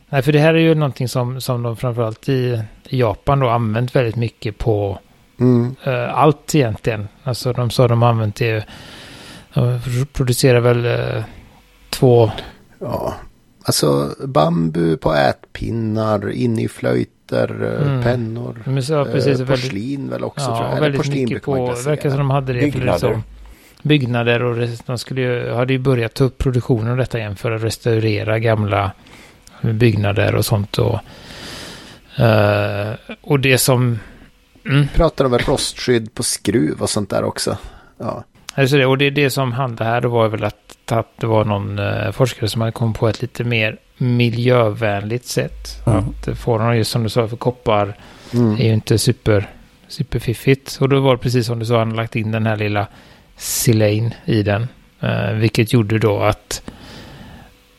Nej, 0.09 0.23
för 0.23 0.33
det 0.33 0.39
här 0.39 0.55
är 0.55 0.59
ju 0.59 0.75
någonting 0.75 1.09
som, 1.09 1.41
som 1.41 1.63
de 1.63 1.77
framförallt 1.77 2.29
i, 2.29 2.63
Japan 2.89 3.41
då 3.41 3.49
använt 3.49 3.97
väldigt 3.97 4.17
mycket 4.17 4.59
på 4.59 4.99
mm. 5.41 5.77
eh, 5.85 6.19
allt 6.19 6.55
egentligen. 6.55 7.09
Alltså 7.23 7.53
de 7.53 7.71
sa 7.71 7.89
de 7.89 8.03
använt 8.03 8.37
det. 8.37 8.67
De 9.55 9.81
producerar 10.13 10.61
väl 10.61 10.85
eh, 10.87 11.25
två... 11.95 12.31
Ja, 12.79 13.15
alltså 13.63 14.15
bambu 14.27 14.97
på 14.97 15.15
ätpinnar, 15.15 16.31
in 16.31 16.59
i 16.59 16.69
flöjter, 16.69 17.79
eh, 17.81 17.89
mm. 17.89 18.03
pennor, 18.03 18.63
Men 18.65 18.83
så, 18.83 19.05
precis, 19.05 19.41
eh, 19.41 19.47
porslin 19.47 20.11
väl 20.11 20.25
också 20.25 20.51
ja, 20.51 20.59
tror 20.59 20.69
jag. 20.71 20.81
Väldigt 20.81 21.01
porslin 21.01 21.25
mycket 21.25 21.43
på, 21.43 21.67
verkar 21.67 22.11
som 22.11 22.19
de 22.19 22.31
hade 22.31 22.53
det 22.53 22.61
byggnader. 22.61 22.99
för 22.99 23.09
liksom, 23.09 23.23
byggnader 23.83 24.43
och 24.43 24.69
de 24.87 24.99
skulle 24.99 25.21
ju, 25.21 25.53
hade 25.53 25.73
ju 25.73 25.79
börjat 25.79 26.15
ta 26.15 26.25
upp 26.25 26.39
produktionen 26.39 26.91
av 26.91 26.97
detta 26.97 27.19
igen 27.19 27.37
för 27.37 27.53
att 27.53 27.63
restaurera 27.63 28.39
gamla 28.39 28.93
byggnader 29.61 30.35
och 30.35 30.45
sånt. 30.45 30.79
Och, 30.79 30.99
uh, 32.21 33.15
och 33.21 33.41
det 33.41 33.59
som... 33.59 33.99
Mm. 34.67 34.89
Pratar 34.95 35.25
om 35.25 35.39
rostskydd 35.39 36.15
på 36.15 36.23
skruv 36.23 36.83
och 36.83 36.91
sånt 36.91 37.11
där 37.11 37.25
också. 37.25 37.59
Ja. 37.99 38.25
Alltså 38.55 38.77
det, 38.77 38.87
och 38.87 38.99
det, 38.99 39.11
det 39.11 39.31
som 39.31 39.53
handlade 39.53 39.91
här 39.91 40.01
då 40.01 40.09
var 40.09 40.29
väl 40.29 40.45
att, 40.45 40.93
att 40.93 41.09
det 41.17 41.27
var 41.27 41.45
någon 41.45 41.79
uh, 41.79 42.11
forskare 42.11 42.49
som 42.49 42.61
hade 42.61 42.73
kommit 42.73 42.99
på 42.99 43.09
ett 43.09 43.23
lite 43.23 43.45
mer 43.45 43.77
miljövänligt 43.97 45.27
sätt. 45.27 45.87
Mm. 45.87 45.99
Att 45.99 46.39
få 46.39 46.59
dem, 46.59 46.77
just 46.77 46.91
som 46.91 47.03
du 47.03 47.09
sa, 47.09 47.29
för 47.29 47.37
koppar 47.37 47.95
mm. 48.33 48.53
är 48.55 48.65
ju 48.65 48.75
inte 48.75 48.99
super, 48.99 49.47
superfiffigt. 49.89 50.79
Och 50.81 50.89
då 50.89 51.01
var 51.01 51.17
det 51.17 51.23
precis 51.23 51.47
som 51.47 51.59
du 51.59 51.67
sa, 51.67 51.79
han 51.79 51.89
hade 51.89 51.97
lagt 51.97 52.17
in 52.17 52.31
den 52.31 52.47
här 52.47 52.57
lilla 52.57 52.87
silane 53.37 54.15
i 54.25 54.43
den. 54.43 54.69
Uh, 55.03 55.33
vilket 55.33 55.73
gjorde 55.73 55.99
då 55.99 56.21
att 56.21 56.63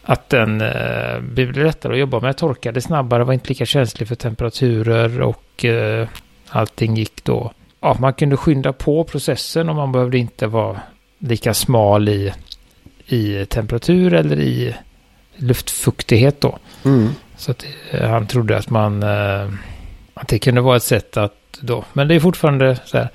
att 0.06 0.30
den 0.30 0.62
eh, 0.62 1.20
blev 1.20 1.52
lättare 1.52 1.94
att 1.94 2.00
jobba 2.00 2.20
med, 2.20 2.38
torkade 2.38 2.82
snabbare, 2.82 3.24
var 3.24 3.34
inte 3.34 3.50
lika 3.50 3.66
känslig 3.66 4.08
för 4.08 4.16
temperaturer 4.16 5.22
och 5.22 5.66
eh, 5.66 6.08
allting 6.50 6.96
gick 6.96 7.24
då. 7.24 7.52
Ja, 7.86 7.96
man 8.00 8.14
kunde 8.14 8.38
skynda 8.38 8.74
på 8.74 9.04
processen 9.04 9.70
och 9.70 9.76
man 9.76 9.92
behövde 9.92 10.18
inte 10.18 10.48
vara 10.48 10.82
lika 11.20 11.54
smal 11.54 12.10
i, 12.10 12.34
i 13.06 13.46
temperatur 13.46 14.14
eller 14.14 14.40
i 14.40 14.76
luftfuktighet 15.36 16.42
då. 16.42 16.58
Mm. 16.86 17.10
Så 17.38 17.52
att, 17.52 17.66
eh, 17.92 18.10
han 18.10 18.28
trodde 18.28 18.58
att 18.58 18.70
man, 18.70 19.04
eh, 19.04 19.50
att 20.14 20.28
det 20.28 20.40
kunde 20.40 20.62
vara 20.62 20.76
ett 20.76 20.84
sätt 20.84 21.18
att 21.18 21.34
då, 21.60 21.84
men 21.94 22.08
det 22.08 22.16
är 22.16 22.20
fortfarande 22.20 22.80
så 22.86 22.98
här 22.98 23.10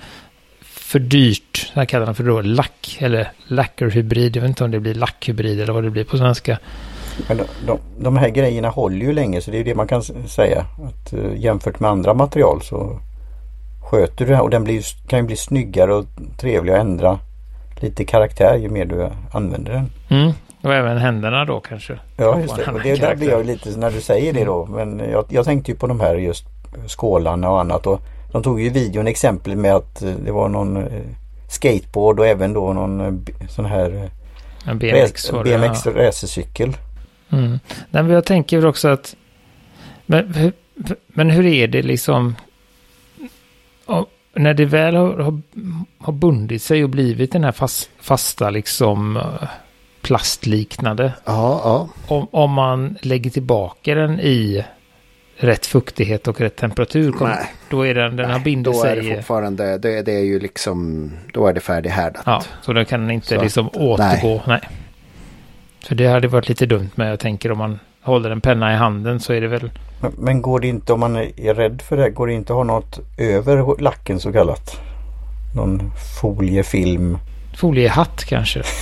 för 0.62 0.98
dyrt. 0.98 1.72
Han 1.74 1.86
kallar 1.86 2.06
den 2.06 2.14
för 2.14 2.24
då 2.24 2.40
lack 2.40 2.96
eller 3.00 3.32
lackerhybrid. 3.46 4.36
Jag 4.36 4.42
vet 4.42 4.48
inte 4.48 4.64
om 4.64 4.70
det 4.70 4.80
blir 4.80 4.94
lackhybrid 4.94 5.60
eller 5.60 5.72
vad 5.72 5.84
det 5.84 5.90
blir 5.90 6.04
på 6.04 6.18
svenska. 6.18 6.58
Men 7.28 7.36
de, 7.36 7.44
de, 7.66 7.78
de 7.98 8.16
här 8.16 8.28
grejerna 8.28 8.68
håller 8.68 9.06
ju 9.06 9.12
länge 9.12 9.40
så 9.40 9.50
det 9.50 9.58
är 9.58 9.64
det 9.64 9.74
man 9.74 9.88
kan 9.88 10.02
säga. 10.28 10.66
Att, 10.84 11.12
uh, 11.12 11.36
jämfört 11.36 11.80
med 11.80 11.90
andra 11.90 12.14
material 12.14 12.62
så 12.62 13.00
sköter 13.90 14.26
du 14.26 14.32
det 14.32 14.40
och 14.40 14.50
den 14.50 14.64
blir, 14.64 15.08
kan 15.08 15.18
ju 15.18 15.26
bli 15.26 15.36
snyggare 15.36 15.94
och 15.94 16.04
trevligare 16.38 16.80
att 16.80 16.86
ändra 16.86 17.18
lite 17.80 18.04
karaktär 18.04 18.56
ju 18.56 18.68
mer 18.68 18.84
du 18.84 19.08
använder 19.32 19.72
den. 19.72 19.90
Mm. 20.20 20.32
Och 20.62 20.74
även 20.74 20.98
händerna 20.98 21.44
då 21.44 21.60
kanske. 21.60 21.98
Ja 22.16 22.40
just 22.40 22.56
det. 22.56 22.72
Och 22.72 22.80
det 22.82 23.00
där 23.00 23.16
blir 23.16 23.30
jag 23.30 23.46
lite 23.46 23.78
när 23.78 23.90
du 23.90 24.00
säger 24.00 24.32
det 24.32 24.44
då. 24.44 24.66
Men 24.66 24.98
jag, 24.98 25.24
jag 25.28 25.44
tänkte 25.44 25.70
ju 25.70 25.76
på 25.76 25.86
de 25.86 26.00
här 26.00 26.14
just 26.14 26.44
skålarna 26.86 27.50
och 27.50 27.60
annat. 27.60 27.86
Och 27.86 28.00
de 28.32 28.42
tog 28.42 28.60
ju 28.60 28.70
videon 28.70 29.06
exempel 29.06 29.56
med 29.56 29.74
att 29.74 30.02
eh, 30.02 30.12
det 30.24 30.32
var 30.32 30.48
någon 30.48 30.76
eh, 30.76 31.02
skateboard 31.48 32.20
och 32.20 32.26
även 32.26 32.52
då 32.52 32.72
någon 32.72 33.00
eh, 33.00 33.48
sån 33.48 33.64
här 33.64 34.10
en 34.66 34.78
BMX, 34.78 35.32
res, 35.32 35.44
BMX 35.44 35.86
ja. 35.86 35.92
racercykel. 35.92 36.76
Mm. 37.30 37.58
men 37.90 38.10
jag 38.10 38.24
tänker 38.24 38.66
också 38.66 38.88
att 38.88 39.16
men, 40.06 40.52
men 41.06 41.30
hur 41.30 41.46
är 41.46 41.68
det 41.68 41.82
liksom 41.82 42.34
när 44.34 44.54
det 44.54 44.64
väl 44.64 44.96
har, 44.96 45.18
har, 45.18 45.40
har 45.98 46.12
bundit 46.12 46.62
sig 46.62 46.84
och 46.84 46.90
blivit 46.90 47.32
den 47.32 47.44
här 47.44 47.52
fast, 47.52 47.90
fasta 48.00 48.50
liksom 48.50 49.22
plastliknande. 50.00 51.12
Ja, 51.24 51.60
ja. 51.64 51.88
Om, 52.06 52.26
om 52.30 52.50
man 52.52 52.98
lägger 53.02 53.30
tillbaka 53.30 53.94
den 53.94 54.20
i 54.20 54.64
rätt 55.36 55.66
fuktighet 55.66 56.28
och 56.28 56.40
rätt 56.40 56.56
temperatur. 56.56 57.12
Kom, 57.12 57.28
Nej. 57.28 57.52
Då 57.68 57.86
är 57.86 57.94
den, 57.94 58.16
den 58.16 58.26
Nej, 58.26 58.36
har 58.36 58.44
binder 58.44 58.72
då 58.72 58.80
sig. 58.80 58.96
Då 58.96 59.02
är 59.02 59.10
det 59.10 59.16
fortfarande, 59.16 59.78
det, 59.78 60.02
det 60.02 60.12
är 60.12 60.24
ju 60.24 60.40
liksom, 60.40 61.10
då 61.32 61.46
är 61.46 61.52
det 61.52 61.60
färdighärdat. 61.60 62.22
Ja, 62.26 62.42
så 62.62 62.72
då 62.72 62.84
kan 62.84 63.00
den 63.00 63.10
inte 63.10 63.26
så, 63.26 63.42
liksom 63.42 63.68
återgå. 63.68 64.28
Nej. 64.28 64.42
Nej. 64.46 64.60
För 65.84 65.94
det 65.94 66.06
hade 66.06 66.28
varit 66.28 66.48
lite 66.48 66.66
dumt 66.66 66.90
med, 66.94 67.12
jag 67.12 67.20
tänker 67.20 67.52
om 67.52 67.58
man 67.58 67.78
håller 68.02 68.30
en 68.30 68.40
penna 68.40 68.72
i 68.72 68.76
handen 68.76 69.20
så 69.20 69.32
är 69.32 69.40
det 69.40 69.48
väl. 69.48 69.70
Men, 70.00 70.12
men 70.18 70.42
går 70.42 70.60
det 70.60 70.68
inte 70.68 70.92
om 70.92 71.00
man 71.00 71.16
är 71.16 71.54
rädd 71.54 71.82
för 71.82 71.96
det, 71.96 72.10
går 72.10 72.26
det 72.26 72.32
inte 72.32 72.52
att 72.52 72.56
ha 72.56 72.64
något 72.64 73.00
över 73.18 73.80
lacken 73.80 74.20
så 74.20 74.32
kallat? 74.32 74.80
Någon 75.54 75.92
foliefilm? 76.20 77.18
Foliehatt 77.56 78.24
kanske? 78.24 78.62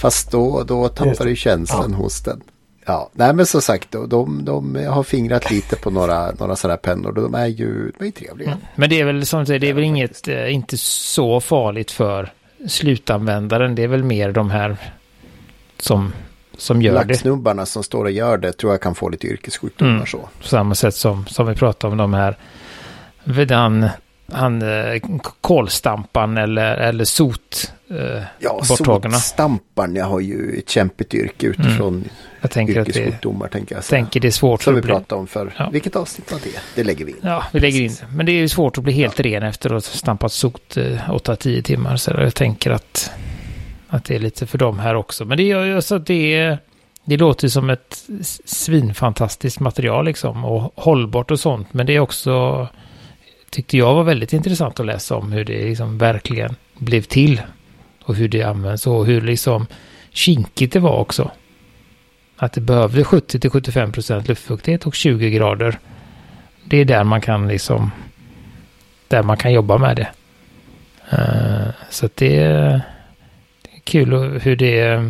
Fast 0.00 0.30
då, 0.30 0.62
då 0.62 0.88
tappar 0.88 1.24
du 1.24 1.36
känslan 1.36 1.90
ja. 1.90 1.96
hos 1.96 2.22
den. 2.22 2.42
Ja, 2.86 3.10
nej 3.12 3.34
men 3.34 3.46
som 3.46 3.62
sagt, 3.62 3.94
de, 4.08 4.44
de, 4.44 4.86
har 4.88 5.02
fingrat 5.02 5.50
lite 5.50 5.76
på 5.76 5.90
några, 5.90 6.30
några 6.30 6.56
sådana 6.56 6.72
här 6.72 6.78
pennor. 6.78 7.12
De 7.12 7.34
är 7.34 7.46
ju, 7.46 7.92
de 7.98 8.06
är 8.06 8.10
trevliga. 8.10 8.48
Mm. 8.48 8.60
Men 8.74 8.90
det 8.90 9.00
är 9.00 9.04
väl 9.04 9.26
som 9.26 9.44
det 9.44 9.54
är 9.68 9.72
väl 9.72 9.84
inget, 9.84 10.28
eh, 10.28 10.54
inte 10.54 10.76
så 10.78 11.40
farligt 11.40 11.90
för 11.90 12.32
slutanvändaren. 12.68 13.74
Det 13.74 13.82
är 13.82 13.88
väl 13.88 14.04
mer 14.04 14.32
de 14.32 14.50
här 14.50 14.76
som, 15.82 16.12
som 16.56 16.82
gör 16.82 16.92
det. 16.92 17.08
Lacksnubbarna 17.08 17.66
som 17.66 17.82
står 17.82 18.04
och 18.04 18.10
gör 18.10 18.38
det 18.38 18.52
tror 18.52 18.72
jag 18.72 18.80
kan 18.80 18.94
få 18.94 19.08
lite 19.08 19.26
yrkessjukdomar 19.26 19.94
mm. 19.94 20.06
så. 20.06 20.28
På 20.38 20.48
samma 20.48 20.74
sätt 20.74 20.94
som, 20.94 21.26
som 21.26 21.46
vi 21.46 21.54
pratade 21.54 21.90
om 21.90 21.98
de 21.98 22.14
här. 22.14 22.36
Den 23.24 23.88
han 24.32 24.62
eh, 24.62 25.00
kolstampan 25.40 26.38
eller, 26.38 26.76
eller 26.76 27.04
sot 27.04 27.72
eh, 27.90 28.22
Ja, 28.38 28.60
sotstampan 28.64 29.96
jag 29.96 30.04
har 30.04 30.20
ju 30.20 30.58
ett 30.58 30.68
kämpigt 30.68 31.14
yrke 31.14 31.46
utifrån 31.46 31.94
mm. 31.94 32.08
jag 32.40 32.50
tänker 32.50 32.78
yrkessjukdomar. 32.78 33.46
Att 33.46 33.52
det, 33.52 33.58
tänker 33.58 33.74
jag 33.74 33.84
tänker 33.84 34.20
det 34.20 34.26
är 34.26 34.30
svårt 34.30 34.62
Som 34.62 34.74
vi 34.74 34.82
pratade 34.82 35.20
om 35.20 35.26
för 35.26 35.54
ja. 35.58 35.70
Vilket 35.70 35.96
avsnitt 35.96 36.32
var 36.32 36.38
det? 36.44 36.60
Det 36.74 36.84
lägger 36.84 37.04
vi 37.04 37.10
in. 37.10 37.18
Ja, 37.22 37.44
vi 37.52 37.60
lägger 37.60 37.80
in 37.80 37.92
det. 38.00 38.06
Men 38.16 38.26
det 38.26 38.32
är 38.32 38.40
ju 38.40 38.48
svårt 38.48 38.78
att 38.78 38.84
bli 38.84 38.92
helt 38.92 39.18
ja. 39.18 39.24
ren 39.24 39.42
efter 39.42 39.68
att 39.68 39.86
ha 39.86 39.96
stampat 39.96 40.32
sot 40.32 40.76
eh, 40.76 40.84
8-10 40.84 41.62
timmar. 41.62 41.96
Så 41.96 42.10
jag 42.10 42.34
tänker 42.34 42.70
att, 42.70 43.10
att 43.88 44.04
det 44.04 44.14
är 44.14 44.18
lite 44.18 44.46
för 44.46 44.58
dem 44.58 44.78
här 44.78 44.94
också. 44.94 45.24
Men 45.24 45.36
det, 45.36 45.42
gör 45.42 45.64
ju 45.64 45.82
så 45.82 45.94
att 45.94 46.06
det, 46.06 46.58
det 47.04 47.16
låter 47.16 47.48
som 47.48 47.70
ett 47.70 48.08
svinfantastiskt 48.44 49.60
material 49.60 50.04
liksom. 50.04 50.44
Och 50.44 50.72
hållbart 50.76 51.30
och 51.30 51.40
sånt. 51.40 51.74
Men 51.74 51.86
det 51.86 51.92
är 51.92 52.00
också 52.00 52.68
tyckte 53.50 53.76
jag 53.76 53.94
var 53.94 54.02
väldigt 54.02 54.32
intressant 54.32 54.80
att 54.80 54.86
läsa 54.86 55.16
om 55.16 55.32
hur 55.32 55.44
det 55.44 55.64
liksom 55.64 55.98
verkligen 55.98 56.56
blev 56.78 57.02
till. 57.02 57.42
Och 58.04 58.14
hur 58.14 58.28
det 58.28 58.42
används 58.42 58.86
och 58.86 59.06
hur 59.06 59.20
liksom 59.20 59.66
kinkigt 60.10 60.72
det 60.72 60.80
var 60.80 60.96
också. 60.96 61.30
Att 62.36 62.52
det 62.52 62.60
behövde 62.60 63.02
70-75 63.02 63.92
procent 63.92 64.28
luftfuktighet 64.28 64.86
och 64.86 64.94
20 64.94 65.30
grader. 65.30 65.78
Det 66.64 66.76
är 66.76 66.84
där 66.84 67.04
man 67.04 67.20
kan 67.20 67.48
liksom, 67.48 67.90
där 69.08 69.22
man 69.22 69.36
kan 69.36 69.52
jobba 69.52 69.78
med 69.78 69.96
det. 69.96 70.08
Uh, 71.12 71.68
så 71.90 72.06
att 72.06 72.16
det, 72.16 72.36
är 72.36 72.82
kul 73.88 74.12
hur 74.40 74.56
det, 74.56 75.04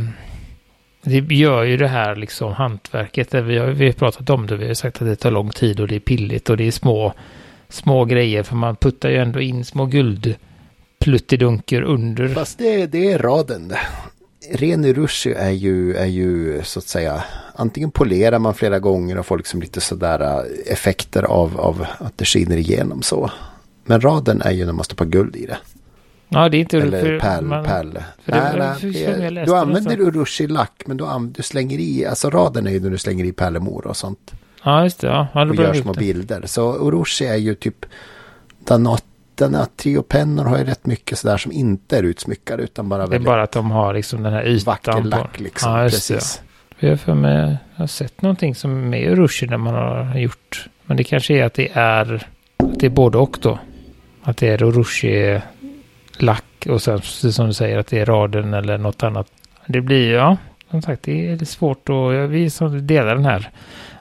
det 1.02 1.34
gör 1.34 1.64
ju 1.64 1.76
det 1.76 1.88
här 1.88 2.16
liksom 2.16 2.52
hantverket. 2.52 3.34
Vi 3.34 3.58
har, 3.58 3.66
vi 3.66 3.86
har 3.86 3.92
pratat 3.92 4.30
om 4.30 4.46
det, 4.46 4.56
vi 4.56 4.66
har 4.66 4.74
sagt 4.74 5.02
att 5.02 5.08
det 5.08 5.16
tar 5.16 5.30
lång 5.30 5.50
tid 5.50 5.80
och 5.80 5.88
det 5.88 5.96
är 5.96 6.00
pilligt 6.00 6.50
och 6.50 6.56
det 6.56 6.66
är 6.66 6.70
små 6.70 7.14
små 7.68 8.04
grejer 8.04 8.42
för 8.42 8.56
man 8.56 8.76
puttar 8.76 9.08
ju 9.08 9.16
ändå 9.16 9.40
in 9.40 9.64
små 9.64 9.86
guldpluttidunker 9.86 11.82
under. 11.82 12.28
Fast 12.28 12.58
det, 12.58 12.86
det 12.86 13.12
är 13.12 13.18
raden. 13.18 13.72
Ren 14.52 14.84
urushi 14.84 15.32
är 15.32 15.50
ju, 15.50 15.94
är 15.94 16.06
ju 16.06 16.60
så 16.62 16.78
att 16.78 16.88
säga 16.88 17.24
antingen 17.54 17.90
polerar 17.90 18.38
man 18.38 18.54
flera 18.54 18.78
gånger 18.78 19.18
och 19.18 19.26
får 19.26 19.38
liksom 19.38 19.60
lite 19.60 19.80
sådär 19.80 20.20
eh, 20.20 20.72
effekter 20.72 21.22
av, 21.22 21.60
av 21.60 21.86
att 21.98 22.18
det 22.18 22.24
skiner 22.24 22.56
igenom 22.56 23.02
så. 23.02 23.30
Men 23.84 24.00
raden 24.00 24.42
är 24.42 24.50
ju 24.50 24.66
när 24.66 24.72
man 24.72 24.84
stoppar 24.84 25.04
guld 25.04 25.36
i 25.36 25.46
det. 25.46 25.58
Ja, 26.28 26.48
det 26.48 26.56
är 26.56 26.60
inte 26.60 26.78
Eller 26.78 27.00
för, 27.00 27.20
pärl, 27.20 27.44
man, 27.44 27.64
pärl. 27.64 27.92
För 28.24 28.32
nej, 28.32 28.74
nej, 28.82 29.30
det, 29.30 29.44
du 29.44 29.56
använder 29.56 30.00
urushi-lack 30.00 30.82
men 30.86 30.96
du, 30.96 31.04
du 31.36 31.42
slänger 31.42 31.78
i, 31.78 32.06
alltså 32.06 32.30
raden 32.30 32.66
är 32.66 32.70
ju 32.70 32.80
när 32.80 32.90
du 32.90 32.98
slänger 32.98 33.24
i 33.24 33.32
pärlemor 33.32 33.86
och 33.86 33.96
sånt. 33.96 34.32
Ja, 34.64 34.82
just 34.82 35.00
det. 35.00 35.06
Ja, 35.06 35.28
ja 35.34 35.48
och 35.48 35.54
gör 35.54 35.74
små 35.74 35.92
bilder. 35.92 36.42
Så 36.46 36.72
Orochi 36.72 37.26
är 37.26 37.36
ju 37.36 37.54
typ 37.54 37.86
Danatrio-pennor 39.38 40.44
har 40.44 40.58
ju 40.58 40.64
rätt 40.64 40.86
mycket 40.86 41.18
sådär 41.18 41.36
som 41.36 41.52
inte 41.52 41.98
är 41.98 42.02
utsmyckade 42.02 42.62
utan 42.62 42.88
bara. 42.88 43.06
Det 43.06 43.16
är 43.16 43.20
bara 43.20 43.42
att 43.42 43.52
de 43.52 43.70
har 43.70 43.94
liksom 43.94 44.22
den 44.22 44.32
här 44.32 44.46
ytan. 44.46 44.64
Vacker 44.64 45.02
lack 45.02 45.40
liksom. 45.40 45.72
Ja, 45.72 45.84
precis. 45.84 46.42
Det. 46.80 46.86
Jag, 46.86 47.00
för 47.00 47.14
mig, 47.14 47.56
jag 47.74 47.82
har 47.82 47.86
sett 47.86 48.22
någonting 48.22 48.54
som 48.54 48.94
är 48.94 49.10
Urushi 49.10 49.46
när 49.46 49.56
man 49.56 49.74
har 49.74 50.18
gjort. 50.18 50.68
Men 50.84 50.96
det 50.96 51.04
kanske 51.04 51.34
är 51.34 51.44
att 51.44 51.54
det 51.54 51.68
är, 51.72 52.26
att 52.56 52.80
det 52.80 52.86
är 52.86 52.90
både 52.90 53.18
och 53.18 53.38
då. 53.40 53.58
Att 54.22 54.36
det 54.36 54.48
är 54.48 54.62
Urushi 54.62 55.40
lack 56.22 56.66
och 56.68 56.82
sen 56.82 57.00
som 57.02 57.46
du 57.46 57.52
säger 57.52 57.78
att 57.78 57.86
det 57.86 57.98
är 57.98 58.06
raden 58.06 58.54
eller 58.54 58.78
något 58.78 59.02
annat. 59.02 59.26
Det 59.66 59.80
blir, 59.80 60.12
ja, 60.12 60.36
som 60.70 60.82
sagt, 60.82 61.02
det 61.02 61.30
är 61.30 61.44
svårt 61.44 61.88
och 61.88 62.34
vi 62.34 62.50
som 62.50 62.86
delar 62.86 63.14
den 63.14 63.24
här 63.24 63.50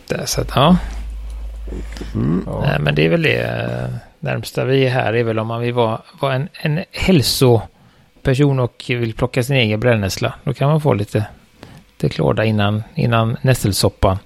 det 0.08 0.16
är 0.16 0.26
så 0.26 0.42
att, 0.42 0.52
ja. 0.56 0.78
Mm. 2.16 2.48
Nej, 2.62 2.80
men 2.80 2.96
det 2.96 3.06
är 3.06 3.10
väl 3.10 3.22
det 3.22 3.42
eh, 3.42 3.90
närmsta 4.20 4.66
vi 4.66 4.86
är 4.86 4.90
här 4.90 5.14
är 5.14 5.24
väl 5.24 5.40
om 5.40 5.48
man 5.48 5.62
vill 5.62 5.74
vara, 5.74 6.02
vara 6.20 6.34
en, 6.34 6.48
en 6.54 6.84
hälsoperson 6.92 8.60
och 8.60 8.86
vill 8.88 9.14
plocka 9.14 9.44
sin 9.44 9.56
egen 9.56 9.80
brännässla. 9.80 10.34
Då 10.44 10.54
kan 10.54 10.70
man 10.70 10.82
få 10.82 10.94
lite 10.94 11.26
klåda 12.10 12.46
innan, 12.46 12.84
innan 12.96 13.38
nässelsoppan. 13.42 14.18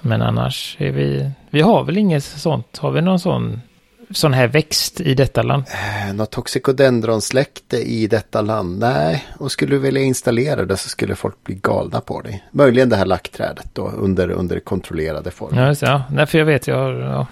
Men 0.00 0.22
annars 0.22 0.76
är 0.78 0.92
vi, 0.92 1.30
vi 1.50 1.60
har 1.60 1.84
väl 1.84 1.98
inget 1.98 2.24
sånt, 2.24 2.78
har 2.78 2.90
vi 2.90 3.00
någon 3.00 3.20
sån, 3.20 3.60
sån 4.10 4.32
här 4.32 4.46
växt 4.46 5.00
i 5.00 5.14
detta 5.14 5.42
land? 5.42 5.64
Eh, 5.68 6.14
något 6.14 6.30
toxicodendronsläkte 6.30 7.76
i 7.76 8.06
detta 8.06 8.40
land? 8.40 8.78
Nej, 8.78 9.24
och 9.38 9.52
skulle 9.52 9.74
du 9.74 9.78
vilja 9.78 10.02
installera 10.02 10.64
det 10.64 10.76
så 10.76 10.88
skulle 10.88 11.14
folk 11.14 11.44
bli 11.44 11.54
galna 11.54 12.00
på 12.00 12.20
dig. 12.20 12.44
Möjligen 12.50 12.88
det 12.88 12.96
här 12.96 13.06
lackträdet 13.06 13.74
då 13.74 13.88
under, 13.88 14.30
under 14.30 14.60
kontrollerade 14.60 15.30
former. 15.30 15.66
Ja, 15.66 15.74
ja. 15.80 16.02
Nej, 16.10 16.26
för 16.26 16.38
jag 16.38 16.46
vet, 16.46 16.66
jag 16.66 16.76
har 16.76 16.92
ja, 16.92 17.26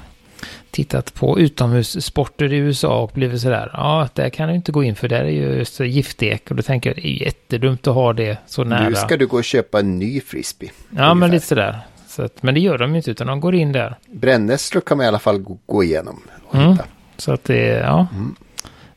tittat 0.76 1.14
på 1.14 1.40
utomhussporter 1.40 2.52
i 2.52 2.56
USA 2.56 3.02
och 3.02 3.10
blivit 3.14 3.40
sådär, 3.40 3.70
ja, 3.72 4.08
där 4.14 4.30
kan 4.30 4.48
du 4.48 4.54
inte 4.54 4.72
gå 4.72 4.84
in 4.84 4.94
för 4.94 5.08
där 5.08 5.24
är 5.24 5.30
ju 5.30 5.58
just 5.58 5.80
giftek 5.80 6.50
och 6.50 6.56
då 6.56 6.62
tänker 6.62 6.90
jag 6.90 6.96
det 6.96 7.06
är 7.06 7.22
jättedumt 7.22 7.86
att 7.86 7.94
ha 7.94 8.12
det 8.12 8.38
så 8.46 8.64
nära. 8.64 8.88
Nu 8.88 8.94
ska 8.94 9.16
du 9.16 9.26
gå 9.26 9.36
och 9.36 9.44
köpa 9.44 9.80
en 9.80 9.98
ny 9.98 10.20
frisbee. 10.20 10.70
Ja, 10.90 10.96
ungefär. 10.96 11.14
men 11.14 11.30
lite 11.30 11.46
sådär. 11.46 11.78
Så 12.08 12.22
att, 12.22 12.42
men 12.42 12.54
det 12.54 12.60
gör 12.60 12.78
de 12.78 12.94
inte 12.94 13.10
utan 13.10 13.26
de 13.26 13.40
går 13.40 13.54
in 13.54 13.72
där. 13.72 13.96
Brännässlor 14.06 14.80
kan 14.80 14.96
man 14.96 15.04
i 15.04 15.08
alla 15.08 15.18
fall 15.18 15.44
gå, 15.66 15.84
igenom 15.84 16.22
och 16.46 16.54
mm. 16.54 16.70
hitta. 16.70 16.84
Så 17.16 17.32
att 17.32 17.44
det, 17.44 17.66
ja. 17.66 18.06
Mm. 18.12 18.34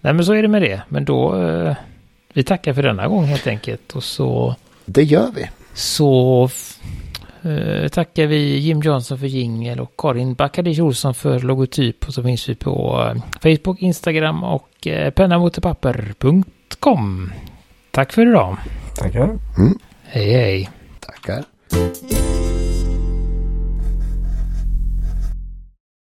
Nej 0.02 0.14
men 0.14 0.26
så 0.26 0.34
är 0.34 0.42
det 0.42 0.48
med 0.48 0.62
det. 0.62 0.82
Men 0.90 1.06
då, 1.06 1.44
eh, 1.44 1.76
vi 2.34 2.44
tackar 2.44 2.74
för 2.74 2.84
denna 2.84 3.08
gång 3.08 3.26
helt 3.26 3.48
enkelt. 3.48 3.96
Och 3.96 4.04
så... 4.04 4.56
Det 4.86 5.04
gör 5.04 5.32
vi. 5.36 5.50
Så 5.74 6.50
tackar 7.90 8.26
vi 8.26 8.58
Jim 8.58 8.82
Johnson 8.82 9.20
för 9.20 9.28
jingel 9.28 9.80
och 9.80 9.94
Karin 9.98 10.34
Bakadic 10.34 10.80
Olsson 10.80 11.14
för 11.14 11.40
logotyp. 11.40 12.08
Och 12.08 12.14
så 12.14 12.24
finns 12.24 12.50
vi 12.50 12.56
på 12.56 13.06
eh, 13.16 13.22
Facebook, 13.42 13.82
Instagram 13.82 14.44
och 14.44 14.88
eh, 14.88 15.12
pennamotepapper.com. 15.12 17.32
Tack 17.92 18.14
för 18.14 18.30
idag. 18.30 18.58
Tackar. 18.96 19.38
Mm. 19.58 19.80
Hej 20.04 20.32
hej. 20.32 20.70
Tackar. 21.00 21.44